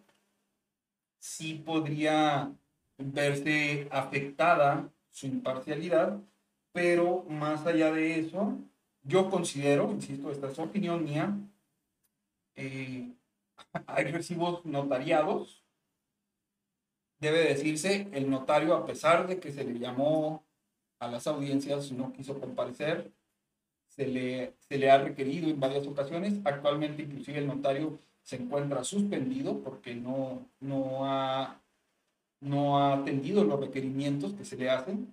Sí 1.20 1.56
podría 1.66 2.52
verse 2.98 3.88
afectada 3.92 4.90
su 5.10 5.28
imparcialidad, 5.28 6.20
pero 6.72 7.24
más 7.30 7.66
allá 7.66 7.92
de 7.92 8.20
eso, 8.20 8.58
yo 9.04 9.30
considero, 9.30 9.92
insisto, 9.92 10.32
esta 10.32 10.48
es 10.48 10.60
opinión 10.60 11.04
mía, 11.04 11.36
eh, 12.56 13.12
hay 13.88 14.06
recibos 14.06 14.66
notariados. 14.66 15.64
Debe 17.20 17.44
decirse, 17.44 18.08
el 18.14 18.32
notario, 18.32 18.74
a 18.74 18.86
pesar 18.86 19.28
de 19.28 19.40
que 19.40 19.52
se 19.52 19.64
le 19.64 19.78
llamó 19.78 20.44
a 21.02 21.08
las 21.08 21.26
audiencias, 21.26 21.92
no 21.92 22.14
quiso 22.14 22.40
comparecer, 22.40 23.12
se 23.88 24.08
le, 24.08 24.54
se 24.60 24.78
le 24.78 24.90
ha 24.92 25.00
requerido 25.00 25.50
en 25.50 25.60
varias 25.60 25.86
ocasiones, 25.88 26.40
actualmente 26.46 27.02
inclusive 27.02 27.40
el 27.40 27.48
notario 27.48 28.00
se 28.22 28.36
encuentra 28.36 28.84
suspendido 28.84 29.62
porque 29.64 29.96
no, 29.96 30.46
no, 30.60 31.06
ha, 31.06 31.60
no 32.40 32.78
ha 32.78 32.94
atendido 32.94 33.44
los 33.44 33.60
requerimientos 33.60 34.34
que 34.34 34.46
se 34.46 34.56
le 34.56 34.70
hacen. 34.70 35.12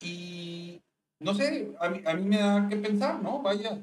Y 0.00 0.82
no 1.20 1.34
sé, 1.34 1.72
a 1.78 1.88
mí, 1.88 2.02
a 2.04 2.14
mí 2.14 2.24
me 2.24 2.38
da 2.38 2.68
que 2.68 2.76
pensar, 2.76 3.22
¿no? 3.22 3.40
Vaya, 3.42 3.78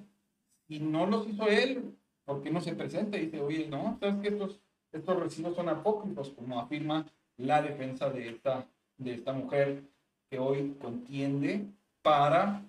si 0.68 0.80
no 0.80 1.06
los 1.06 1.26
hizo 1.26 1.48
él, 1.48 1.98
¿por 2.26 2.44
qué 2.44 2.52
no 2.52 2.60
se 2.60 2.76
presenta? 2.76 3.18
Y 3.18 3.28
dice, 3.28 3.40
oye, 3.40 3.70
no, 3.70 3.98
sabes 4.02 4.22
que 4.22 4.28
estos, 4.28 4.60
estos 4.92 5.18
recibos 5.18 5.56
son 5.56 5.70
apócrifos, 5.70 6.32
como 6.32 6.60
afirma 6.60 7.06
la 7.38 7.62
defensa 7.62 8.10
de 8.10 8.28
esta, 8.28 8.68
de 8.98 9.14
esta 9.14 9.32
mujer 9.32 9.84
que 10.30 10.40
hoy 10.40 10.76
contiende 10.80 11.66
para 12.02 12.64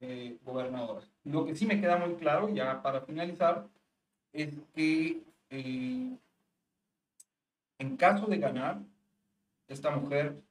eh. 0.00 0.36
Lo 1.24 1.46
que 1.46 1.54
sí 1.54 1.66
me 1.66 1.80
queda 1.80 1.96
muy 1.96 2.16
claro, 2.16 2.48
ya 2.48 2.82
para 2.82 3.00
finalizar, 3.02 3.68
es 4.32 4.54
que 4.74 5.22
eh, 5.50 6.16
en 7.78 7.96
caso 7.96 8.26
de 8.26 8.38
ganar, 8.38 8.80
esta 9.68 9.90
mujer 9.90 10.42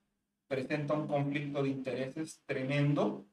presenta 0.48 0.94
un 0.94 1.08
conflicto 1.08 1.64
de 1.64 1.70
intereses 1.70 2.42
tremendo, 2.46 3.26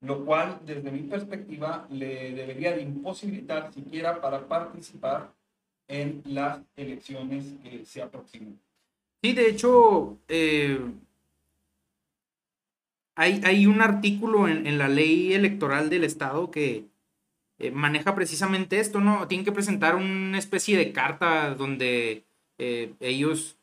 lo 0.00 0.24
cual 0.24 0.60
desde 0.64 0.90
mi 0.90 1.00
perspectiva 1.00 1.86
le 1.90 2.32
debería 2.32 2.72
de 2.72 2.82
imposibilitar 2.82 3.72
siquiera 3.72 4.20
para 4.20 4.46
participar 4.46 5.32
en 5.88 6.22
las 6.24 6.60
elecciones 6.76 7.54
que 7.62 7.84
se 7.84 8.02
aproximan. 8.02 8.58
Sí, 9.22 9.32
de 9.32 9.48
hecho, 9.48 10.18
eh, 10.28 10.80
hay, 13.14 13.40
hay, 13.44 13.66
un 13.66 13.82
artículo 13.82 14.48
en, 14.48 14.66
en, 14.66 14.78
la 14.78 14.88
ley 14.88 15.32
electoral 15.32 15.90
del 15.90 16.04
Estado 16.04 16.50
que 16.50 16.86
eh, 17.62 17.70
maneja 17.70 18.14
precisamente 18.16 18.80
esto, 18.80 19.00
¿no? 19.00 19.28
Tienen 19.28 19.44
que 19.44 19.52
presentar 19.52 19.94
una 19.94 20.36
especie 20.36 20.76
de 20.76 20.92
carta 20.92 21.54
donde 21.54 22.24
eh, 22.58 22.94
ellos 22.98 23.56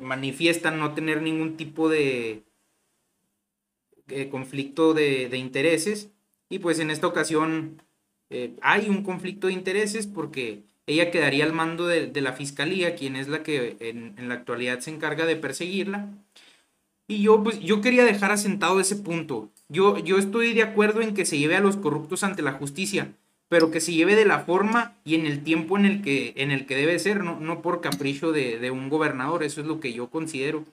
manifiestan 0.00 0.78
no 0.78 0.94
tener 0.94 1.20
ningún 1.20 1.58
tipo 1.58 1.90
de, 1.90 2.42
conflicto 4.30 4.94
de, 4.94 5.28
intereses 5.36 6.10
y 6.48 6.58
pues 6.60 6.78
en 6.78 6.90
esta 6.90 7.06
ocasión 7.06 7.82
eh, 8.30 8.54
hay 8.62 8.88
un 8.88 9.02
conflicto 9.02 9.48
de 9.48 9.52
intereses 9.52 10.06
porque 10.06 10.62
ella 10.86 11.10
quedaría 11.10 11.44
al 11.44 11.52
mando 11.52 11.86
de, 11.86 12.10
la 12.22 12.32
fiscalía, 12.32 12.94
quien 12.96 13.14
es 13.14 13.28
la 13.28 13.42
que 13.42 13.76
en, 13.80 14.14
en, 14.16 14.28
la 14.28 14.36
actualidad 14.36 14.80
se 14.80 14.90
encarga 14.90 15.26
de 15.26 15.36
perseguirla. 15.36 16.08
Y 17.08 17.22
yo, 17.22 17.42
pues, 17.42 17.58
yo 17.60 17.80
quería 17.80 18.04
dejar 18.04 18.30
asentado 18.30 18.78
ese 18.80 18.94
punto. 18.94 19.50
Yo, 19.68 19.98
yo 19.98 20.18
estoy 20.18 20.52
de 20.52 20.62
acuerdo 20.62 21.00
en 21.00 21.14
que 21.14 21.24
se 21.24 21.38
lleve 21.38 21.56
a 21.56 21.60
los 21.60 21.76
corruptos 21.76 22.22
ante 22.22 22.42
la 22.42 22.52
justicia, 22.52 23.14
pero 23.48 23.70
que 23.70 23.80
se 23.80 23.94
lleve 23.94 24.14
de 24.14 24.26
la 24.26 24.40
forma 24.40 24.94
y 25.04 25.14
en 25.14 25.26
el 25.26 25.42
tiempo 25.42 25.78
en 25.78 25.86
el 25.86 26.02
que, 26.02 26.34
en 26.36 26.50
el 26.50 26.66
que 26.66 26.76
debe 26.76 26.98
ser, 26.98 27.24
no, 27.24 27.40
no 27.40 27.62
por 27.62 27.80
capricho 27.80 28.30
de, 28.30 28.58
de, 28.58 28.70
un 28.70 28.90
gobernador, 28.90 29.42
eso 29.42 29.62
es 29.62 29.66
lo 29.66 29.80
que 29.80 29.94
yo 29.94 30.10
considero. 30.10 30.64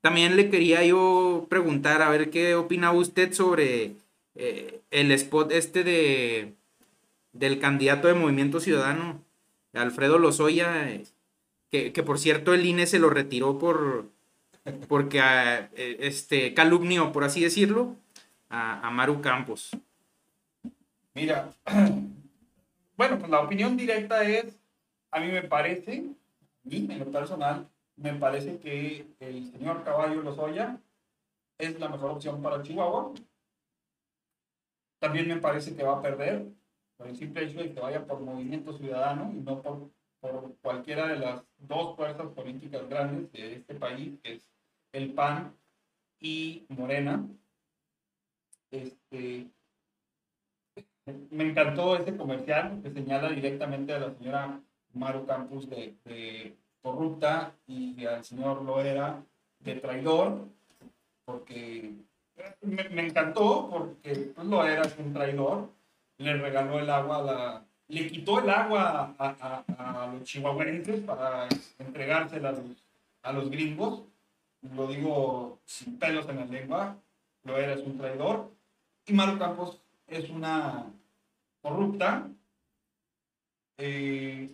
También 0.00 0.36
le 0.36 0.50
quería 0.50 0.84
yo 0.84 1.46
preguntar, 1.50 2.00
a 2.00 2.10
ver 2.10 2.30
qué 2.30 2.54
opina 2.54 2.92
usted 2.92 3.32
sobre 3.32 3.96
eh, 4.36 4.80
el 4.92 5.10
spot 5.10 5.50
este 5.50 5.82
de, 5.82 6.52
del 7.32 7.58
candidato 7.58 8.06
de 8.06 8.14
Movimiento 8.14 8.60
Ciudadano, 8.60 9.20
Alfredo 9.72 10.20
Lozoya, 10.20 10.88
eh, 10.90 11.04
que, 11.72 11.92
que, 11.92 12.02
por 12.04 12.20
cierto 12.20 12.54
el 12.54 12.64
INE 12.64 12.86
se 12.86 13.00
lo 13.00 13.10
retiró 13.10 13.58
por 13.58 14.06
porque 14.88 15.20
ah, 15.20 15.68
eh, 15.74 15.96
este 16.00 16.54
calumnio, 16.54 17.12
por 17.12 17.24
así 17.24 17.40
decirlo, 17.42 17.96
a, 18.48 18.86
a 18.86 18.90
Maru 18.90 19.20
Campos. 19.20 19.70
Mira, 21.14 21.50
bueno, 22.96 23.18
pues 23.18 23.30
la 23.30 23.40
opinión 23.40 23.76
directa 23.76 24.22
es, 24.24 24.58
a 25.10 25.20
mí 25.20 25.28
me 25.28 25.42
parece, 25.42 26.04
y 26.64 26.90
en 26.90 26.98
lo 26.98 27.10
personal, 27.10 27.68
me 27.96 28.12
parece 28.14 28.58
que 28.58 29.06
el 29.20 29.50
señor 29.50 29.82
Caballo 29.84 30.22
Lozoya 30.22 30.78
es 31.58 31.78
la 31.80 31.88
mejor 31.88 32.10
opción 32.10 32.42
para 32.42 32.62
Chihuahua. 32.62 33.12
También 34.98 35.28
me 35.28 35.36
parece 35.36 35.74
que 35.74 35.82
va 35.82 35.98
a 35.98 36.02
perder 36.02 36.46
por 36.96 37.06
el 37.06 37.16
simple 37.16 37.44
hecho 37.44 37.58
de 37.58 37.72
que 37.72 37.80
vaya 37.80 38.04
por 38.04 38.20
movimiento 38.20 38.72
ciudadano 38.72 39.30
y 39.32 39.40
no 39.40 39.62
por, 39.62 39.90
por 40.20 40.56
cualquiera 40.60 41.06
de 41.08 41.18
las 41.18 41.42
dos 41.58 41.96
fuerzas 41.96 42.26
políticas 42.28 42.88
grandes 42.88 43.30
de 43.32 43.54
este 43.54 43.74
país, 43.74 44.18
que 44.22 44.34
es 44.34 44.55
el 44.96 45.12
PAN 45.12 45.54
y 46.20 46.64
Morena. 46.68 47.26
Este, 48.70 49.46
me 51.30 51.44
encantó 51.50 51.96
ese 51.96 52.16
comercial 52.16 52.80
que 52.82 52.90
señala 52.90 53.28
directamente 53.28 53.92
a 53.92 54.00
la 54.00 54.14
señora 54.14 54.60
Maru 54.94 55.26
Campos 55.26 55.68
de, 55.68 56.56
corrupta 56.82 57.52
y 57.66 58.04
al 58.06 58.24
señor 58.24 58.62
Loera 58.62 59.22
de 59.58 59.74
traidor, 59.74 60.46
porque 61.24 61.92
me, 62.62 63.06
encantó 63.06 63.68
porque 63.68 64.32
pues, 64.34 64.46
Loera 64.46 64.82
es 64.82 64.96
un 64.98 65.12
traidor, 65.12 65.70
le 66.18 66.36
regaló 66.36 66.78
el 66.78 66.88
agua 66.88 67.18
a 67.18 67.22
la, 67.22 67.64
le 67.88 68.06
quitó 68.06 68.38
el 68.38 68.50
agua 68.50 69.14
a, 69.18 69.64
a, 69.78 70.06
los 70.12 70.22
chihuahuenses 70.22 71.00
para 71.00 71.48
entregársela 71.78 72.50
a 72.50 72.54
a 73.26 73.32
los 73.32 73.50
gringos, 73.50 74.02
lo 74.74 74.86
digo 74.88 75.60
sin 75.64 75.98
pelos 75.98 76.28
en 76.28 76.36
la 76.36 76.46
lengua, 76.46 76.98
Loera 77.44 77.74
es 77.74 77.82
un 77.82 77.98
traidor, 77.98 78.50
y 79.06 79.12
Maru 79.12 79.38
Campos 79.38 79.80
es 80.06 80.28
una 80.30 80.86
corrupta. 81.62 82.28
Eh, 83.78 84.50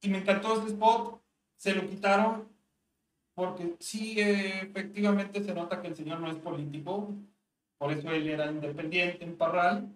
y 0.00 0.08
me 0.08 0.18
encantó 0.18 0.54
este 0.54 0.72
spot. 0.72 1.20
Se 1.56 1.74
lo 1.74 1.88
quitaron 1.88 2.48
porque 3.34 3.76
sí, 3.80 4.18
efectivamente 4.18 5.42
se 5.42 5.54
nota 5.54 5.82
que 5.82 5.88
el 5.88 5.94
señor 5.94 6.20
no 6.20 6.30
es 6.30 6.36
político. 6.36 7.14
Por 7.76 7.92
eso 7.92 8.10
él 8.10 8.26
era 8.28 8.50
independiente 8.50 9.24
en 9.24 9.36
Parral. 9.36 9.92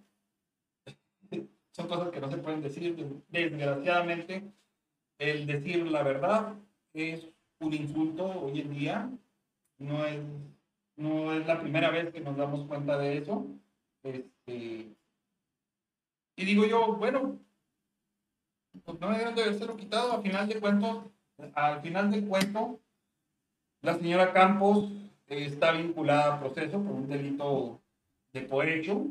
Son 1.72 1.88
cosas 1.88 2.10
que 2.10 2.20
no 2.20 2.30
se 2.30 2.36
pueden 2.36 2.60
decir. 2.60 2.94
Desgraciadamente, 3.28 4.44
el 5.18 5.46
decir 5.46 5.86
la 5.86 6.02
verdad 6.02 6.54
es 6.92 7.26
un 7.60 7.72
insulto 7.72 8.26
hoy 8.26 8.60
en 8.60 8.70
día. 8.74 9.10
No 9.80 10.04
es, 10.04 10.20
no 10.96 11.32
es 11.32 11.46
la 11.46 11.58
primera 11.58 11.90
vez 11.90 12.12
que 12.12 12.20
nos 12.20 12.36
damos 12.36 12.68
cuenta 12.68 12.98
de 12.98 13.16
eso. 13.16 13.46
Este, 14.02 14.94
y 16.36 16.44
digo 16.44 16.66
yo, 16.66 16.94
bueno, 16.96 17.38
pues 18.84 19.00
no 19.00 19.10
deben 19.10 19.34
de 19.34 19.42
haberse 19.42 19.66
quitado. 19.76 20.12
Al 20.12 20.22
final 20.22 20.48
de 20.48 20.60
cuento, 20.60 21.10
al 21.54 21.80
final 21.80 22.10
del 22.10 22.28
cuento, 22.28 22.78
la 23.80 23.94
señora 23.94 24.32
Campos 24.32 24.90
está 25.26 25.72
vinculada 25.72 26.34
a 26.34 26.40
proceso 26.40 26.82
por 26.82 26.92
un 26.92 27.08
delito 27.08 27.80
de 28.32 28.46
cohecho. 28.46 29.06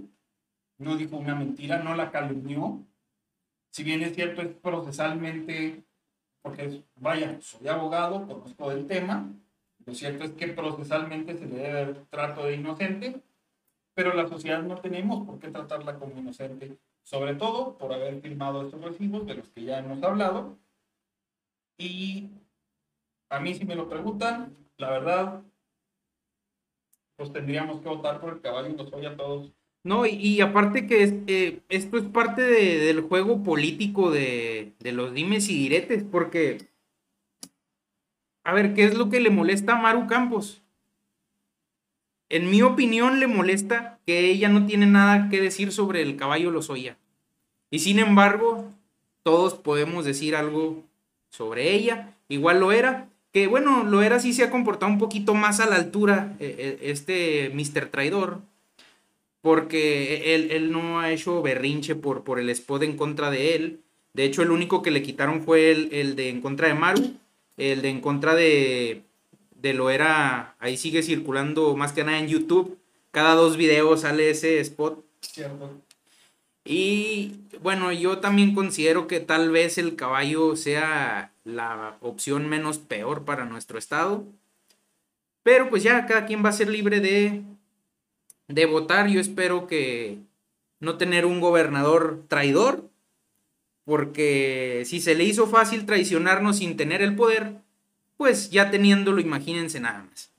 No 0.78 0.96
dijo 0.96 1.18
una 1.18 1.36
mentira, 1.36 1.80
no 1.80 1.96
la 1.96 2.12
calumnió. 2.12 2.86
Si 3.72 3.84
bien 3.84 4.02
es 4.02 4.14
cierto, 4.16 4.42
es 4.42 4.50
procesalmente, 4.56 5.84
porque 6.42 6.84
vaya, 6.96 7.40
soy 7.42 7.68
abogado, 7.68 8.28
conozco 8.28 8.70
del 8.70 8.88
tema. 8.88 9.28
Lo 9.90 9.96
cierto 9.96 10.24
es 10.24 10.32
que 10.32 10.48
procesalmente 10.48 11.38
se 11.38 11.46
le 11.48 11.56
debe 11.56 11.74
dar 11.74 12.06
trato 12.10 12.46
de 12.46 12.56
inocente, 12.56 13.22
pero 13.94 14.14
la 14.14 14.28
sociedad 14.28 14.64
no 14.64 14.78
tenemos 14.78 15.26
por 15.26 15.40
qué 15.40 15.50
tratarla 15.50 16.00
como 16.00 16.18
inocente 16.18 16.78
sobre 17.10 17.34
todo 17.34 17.76
por 17.78 17.92
haber 17.92 18.22
firmado 18.22 18.64
estos 18.64 18.82
recibos 18.82 19.26
de 19.26 19.34
los 19.36 19.50
que 19.50 19.64
ya 19.64 19.80
hemos 19.80 20.02
hablado. 20.04 20.60
Y 21.78 22.30
a 23.30 23.40
mí 23.40 23.56
si 23.56 23.66
me 23.66 23.76
lo 23.76 23.90
preguntan, 23.90 24.56
la 24.78 24.92
verdad, 24.92 25.42
pues 27.16 27.34
tendríamos 27.34 27.82
que 27.82 27.90
votar 27.90 28.22
por 28.22 28.34
el 28.34 28.42
caballo 28.42 28.70
y 28.70 28.78
los 28.78 28.94
a 28.94 29.18
todos. 29.18 29.52
No, 29.84 30.06
y, 30.06 30.42
aparte 30.42 30.86
que 30.86 31.04
es, 31.04 31.14
eh, 31.28 31.62
esto 31.70 31.98
es 31.98 32.04
parte 32.04 32.42
del 32.42 33.02
juego 33.02 33.44
político 33.44 34.12
de, 34.12 34.74
de 34.78 34.92
los 34.92 35.14
dimes 35.14 35.50
y 35.50 35.56
diretes, 35.58 36.04
porque, 36.04 36.69
a 38.44 38.54
ver, 38.54 38.74
¿qué 38.74 38.86
es 38.86 38.96
lo 38.96 39.10
que 39.10 39.20
le 39.20 39.30
molesta 39.30 39.74
a 39.74 39.82
Maru 39.82 40.08
Campos? 40.08 40.62
En 42.30 42.50
mi 42.50 42.62
opinión, 42.62 43.20
le 43.20 43.28
molesta 43.28 44.00
que 44.06 44.30
ella 44.30 44.50
no 44.50 44.66
tiene 44.68 44.86
nada 44.86 45.30
que 45.30 45.42
decir 45.42 45.72
sobre 45.72 46.02
el 46.04 46.16
caballo 46.16 46.52
Lozoya. 46.52 46.98
Y 47.72 47.80
sin 47.80 48.00
embargo, 48.00 48.72
todos 49.24 49.56
podemos 49.56 50.06
decir 50.06 50.36
algo 50.36 50.84
sobre 51.30 51.74
ella. 51.74 52.16
Igual 52.28 52.60
lo 52.60 52.72
era. 52.72 53.10
Que 53.32 53.48
bueno, 53.48 53.84
lo 53.84 54.02
era 54.02 54.20
sí 54.20 54.34
se 54.34 54.44
ha 54.44 54.52
comportado 54.52 54.92
un 54.92 55.00
poquito 55.00 55.34
más 55.34 55.60
a 55.60 55.68
la 55.68 55.76
altura 55.76 56.36
eh, 56.40 56.56
eh, 56.58 56.80
este 56.84 57.52
Mr. 57.54 57.88
Traidor. 57.88 58.42
Porque 59.42 60.36
él, 60.36 60.52
él, 60.52 60.72
no 60.72 61.00
ha 61.00 61.12
hecho 61.12 61.42
berrinche 61.42 61.96
por, 61.96 62.24
por 62.24 62.40
el 62.40 62.50
spot 62.50 62.84
en 62.84 62.98
contra 62.98 63.32
de 63.32 63.56
él. 63.56 63.80
De 64.14 64.26
hecho, 64.26 64.42
el 64.42 64.52
único 64.52 64.82
que 64.82 64.92
le 64.92 65.02
quitaron 65.02 65.42
fue 65.42 65.72
el, 65.72 65.90
el 65.94 66.16
de 66.16 66.30
en 66.30 66.42
contra 66.42 66.68
de 66.68 66.74
Maru. 66.74 67.14
El 67.60 67.82
de 67.84 67.90
en 67.90 68.02
contra 68.02 68.34
de, 68.34 69.04
de 69.56 69.74
lo 69.74 69.90
era, 69.90 70.56
ahí 70.60 70.78
sigue 70.78 71.04
circulando 71.04 71.76
más 71.76 71.92
que 71.92 72.04
nada 72.04 72.18
en 72.18 72.28
YouTube. 72.28 72.80
Cada 73.12 73.36
dos 73.36 73.58
videos 73.58 74.02
sale 74.02 74.30
ese 74.30 74.60
spot. 74.62 75.04
Y 76.64 77.36
bueno, 77.62 77.92
yo 77.92 78.20
también 78.20 78.54
considero 78.54 79.08
que 79.08 79.20
tal 79.20 79.52
vez 79.52 79.78
el 79.78 79.96
caballo 79.96 80.56
sea 80.56 81.34
la 81.44 81.98
opción 82.02 82.48
menos 82.48 82.78
peor 82.78 83.26
para 83.26 83.46
nuestro 83.46 83.78
estado. 83.78 84.24
Pero 85.44 85.70
pues 85.70 85.84
ya 85.84 86.06
cada 86.06 86.26
quien 86.26 86.44
va 86.44 86.50
a 86.50 86.54
ser 86.54 86.70
libre 86.70 87.00
de, 87.00 87.42
de 88.48 88.66
votar. 88.66 89.08
Yo 89.08 89.20
espero 89.20 89.68
que 89.68 90.20
no 90.80 90.98
tener 90.98 91.26
un 91.26 91.40
gobernador 91.40 92.24
traidor. 92.28 92.89
Porque 93.90 94.84
si 94.86 95.02
se 95.02 95.16
le 95.16 95.24
hizo 95.24 95.48
fácil 95.48 95.88
traicionarnos 95.88 96.60
sin 96.60 96.78
tener 96.78 97.02
el 97.02 97.16
poder, 97.16 97.56
pues 98.18 98.52
ya 98.52 98.70
teniéndolo, 98.70 99.20
imagínense 99.20 99.80
nada 99.80 100.06
más. 100.08 100.30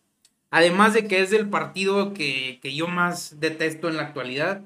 Además 0.50 0.94
de 0.94 1.08
que 1.08 1.20
es 1.20 1.30
del 1.30 1.48
partido 1.48 2.14
que, 2.14 2.60
yo 2.62 2.86
más 2.86 3.40
detesto 3.40 3.88
en 3.88 3.96
la 3.96 4.04
actualidad, 4.04 4.62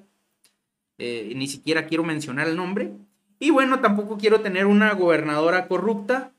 eh, 0.98 1.32
ni 1.34 1.48
siquiera 1.48 1.86
quiero 1.86 2.04
mencionar 2.04 2.46
el 2.46 2.56
nombre. 2.56 2.92
Y 3.38 3.48
bueno, 3.50 3.80
tampoco 3.80 4.18
quiero 4.18 4.42
tener 4.42 4.66
una 4.66 4.92
gobernadora 4.92 5.66
corrupta 5.66 6.32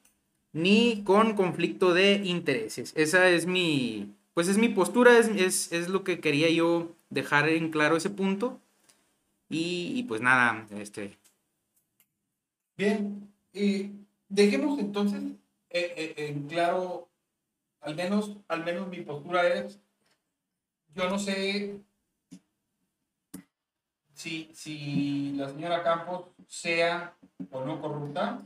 ni 0.54 1.02
con 1.04 1.34
conflicto 1.34 1.96
de 1.96 2.22
intereses. 2.24 2.94
Esa 2.96 3.28
es 3.28 3.48
mi, 3.48 4.14
pues 4.36 4.48
es 4.50 4.60
mi 4.60 4.70
postura, 4.70 5.18
es, 5.18 5.72
es, 5.72 5.90
lo 5.90 6.04
que 6.04 6.20
quería 6.20 6.52
yo 6.52 6.96
dejar 7.10 7.50
en 7.50 7.72
claro 7.72 7.98
ese 7.98 8.12
punto. 8.12 8.60
Y, 9.50 10.04
pues 10.04 10.22
nada, 10.22 10.68
este. 10.78 11.18
Bien, 12.78 13.34
y 13.54 13.92
dejemos 14.28 14.80
entonces 14.80 15.22
eh, 15.70 15.94
eh, 15.98 16.14
en 16.18 16.48
claro, 16.48 17.10
al 17.82 17.96
menos, 17.96 18.38
al 18.48 18.66
menos 18.66 18.88
mi 18.90 19.02
postura 19.02 19.48
es, 19.48 19.80
yo 20.94 21.10
no 21.10 21.18
sé 21.18 21.80
si, 24.14 24.50
si 24.54 25.34
la 25.34 25.50
señora 25.50 25.84
Campos 25.84 26.26
sea 26.48 27.16
o 27.52 27.64
no 27.64 27.82
corrupta, 27.82 28.42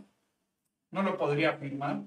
no 0.92 1.04
lo 1.04 1.18
podría 1.18 1.52
afirmar, 1.52 2.04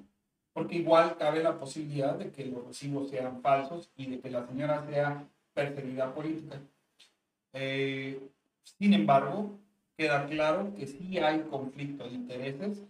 porque 0.52 0.76
igual 0.76 1.16
cabe 1.16 1.42
la 1.42 1.58
posibilidad 1.58 2.14
de 2.16 2.30
que 2.30 2.46
los 2.46 2.66
recibos 2.66 3.10
sean 3.10 3.42
falsos 3.42 3.90
y 3.96 4.06
de 4.06 4.20
que 4.20 4.30
la 4.30 4.46
señora 4.46 4.84
sea 4.88 5.26
perseguida 5.54 6.14
política. 6.14 6.60
Eh, 7.52 8.20
sin 8.62 8.94
embargo, 8.94 9.58
queda 10.02 10.26
claro 10.26 10.74
que 10.74 10.88
sí 10.88 11.18
hay 11.18 11.42
conflicto 11.42 12.08
de 12.08 12.14
intereses, 12.14 12.82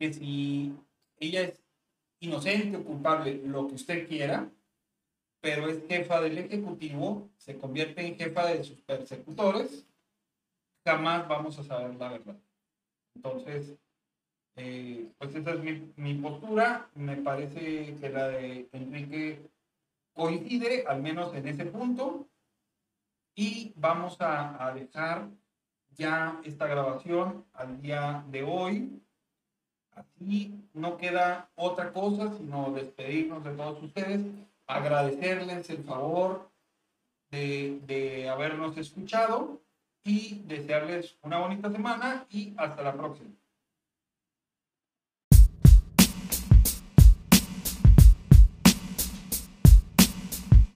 que 0.00 0.12
si 0.12 0.74
ella 1.20 1.42
es 1.42 1.62
inocente 2.18 2.78
o 2.78 2.84
culpable, 2.84 3.40
lo 3.44 3.68
que 3.68 3.76
usted 3.76 4.08
quiera, 4.08 4.50
pero 5.40 5.68
es 5.68 5.86
jefa 5.86 6.20
del 6.20 6.38
Ejecutivo, 6.38 7.30
se 7.36 7.56
convierte 7.56 8.04
en 8.04 8.16
jefa 8.16 8.46
de 8.46 8.64
sus 8.64 8.80
persecutores, 8.80 9.86
jamás 10.84 11.28
vamos 11.28 11.56
a 11.60 11.62
saber 11.62 11.94
la 11.94 12.08
verdad. 12.08 12.36
Entonces, 13.14 13.76
eh, 14.56 15.08
pues 15.18 15.36
esa 15.36 15.52
es 15.52 15.60
mi, 15.60 15.92
mi, 15.94 16.14
postura. 16.14 16.90
Me 16.96 17.16
parece 17.16 17.94
que 17.94 18.08
la 18.08 18.28
de 18.28 18.68
Enrique 18.72 19.48
coincide, 20.14 20.84
al 20.88 21.00
menos 21.00 21.32
en 21.34 21.46
ese 21.46 21.66
punto. 21.66 22.28
Y 23.36 23.72
vamos 23.76 24.20
a, 24.20 24.66
a 24.66 24.74
dejar 24.74 25.28
ya 25.96 26.40
esta 26.44 26.66
grabación 26.66 27.44
al 27.52 27.80
día 27.80 28.24
de 28.30 28.42
hoy. 28.42 29.02
Así 29.94 30.60
no 30.74 30.96
queda 30.96 31.48
otra 31.54 31.92
cosa 31.92 32.32
sino 32.36 32.70
despedirnos 32.72 33.42
de 33.44 33.52
todos 33.52 33.82
ustedes, 33.82 34.20
agradecerles 34.66 35.70
el 35.70 35.84
favor 35.84 36.50
de, 37.30 37.80
de 37.86 38.28
habernos 38.28 38.76
escuchado 38.76 39.60
y 40.04 40.42
desearles 40.46 41.16
una 41.22 41.38
bonita 41.38 41.70
semana 41.70 42.26
y 42.30 42.54
hasta 42.56 42.82
la 42.82 42.92
próxima. 42.92 43.30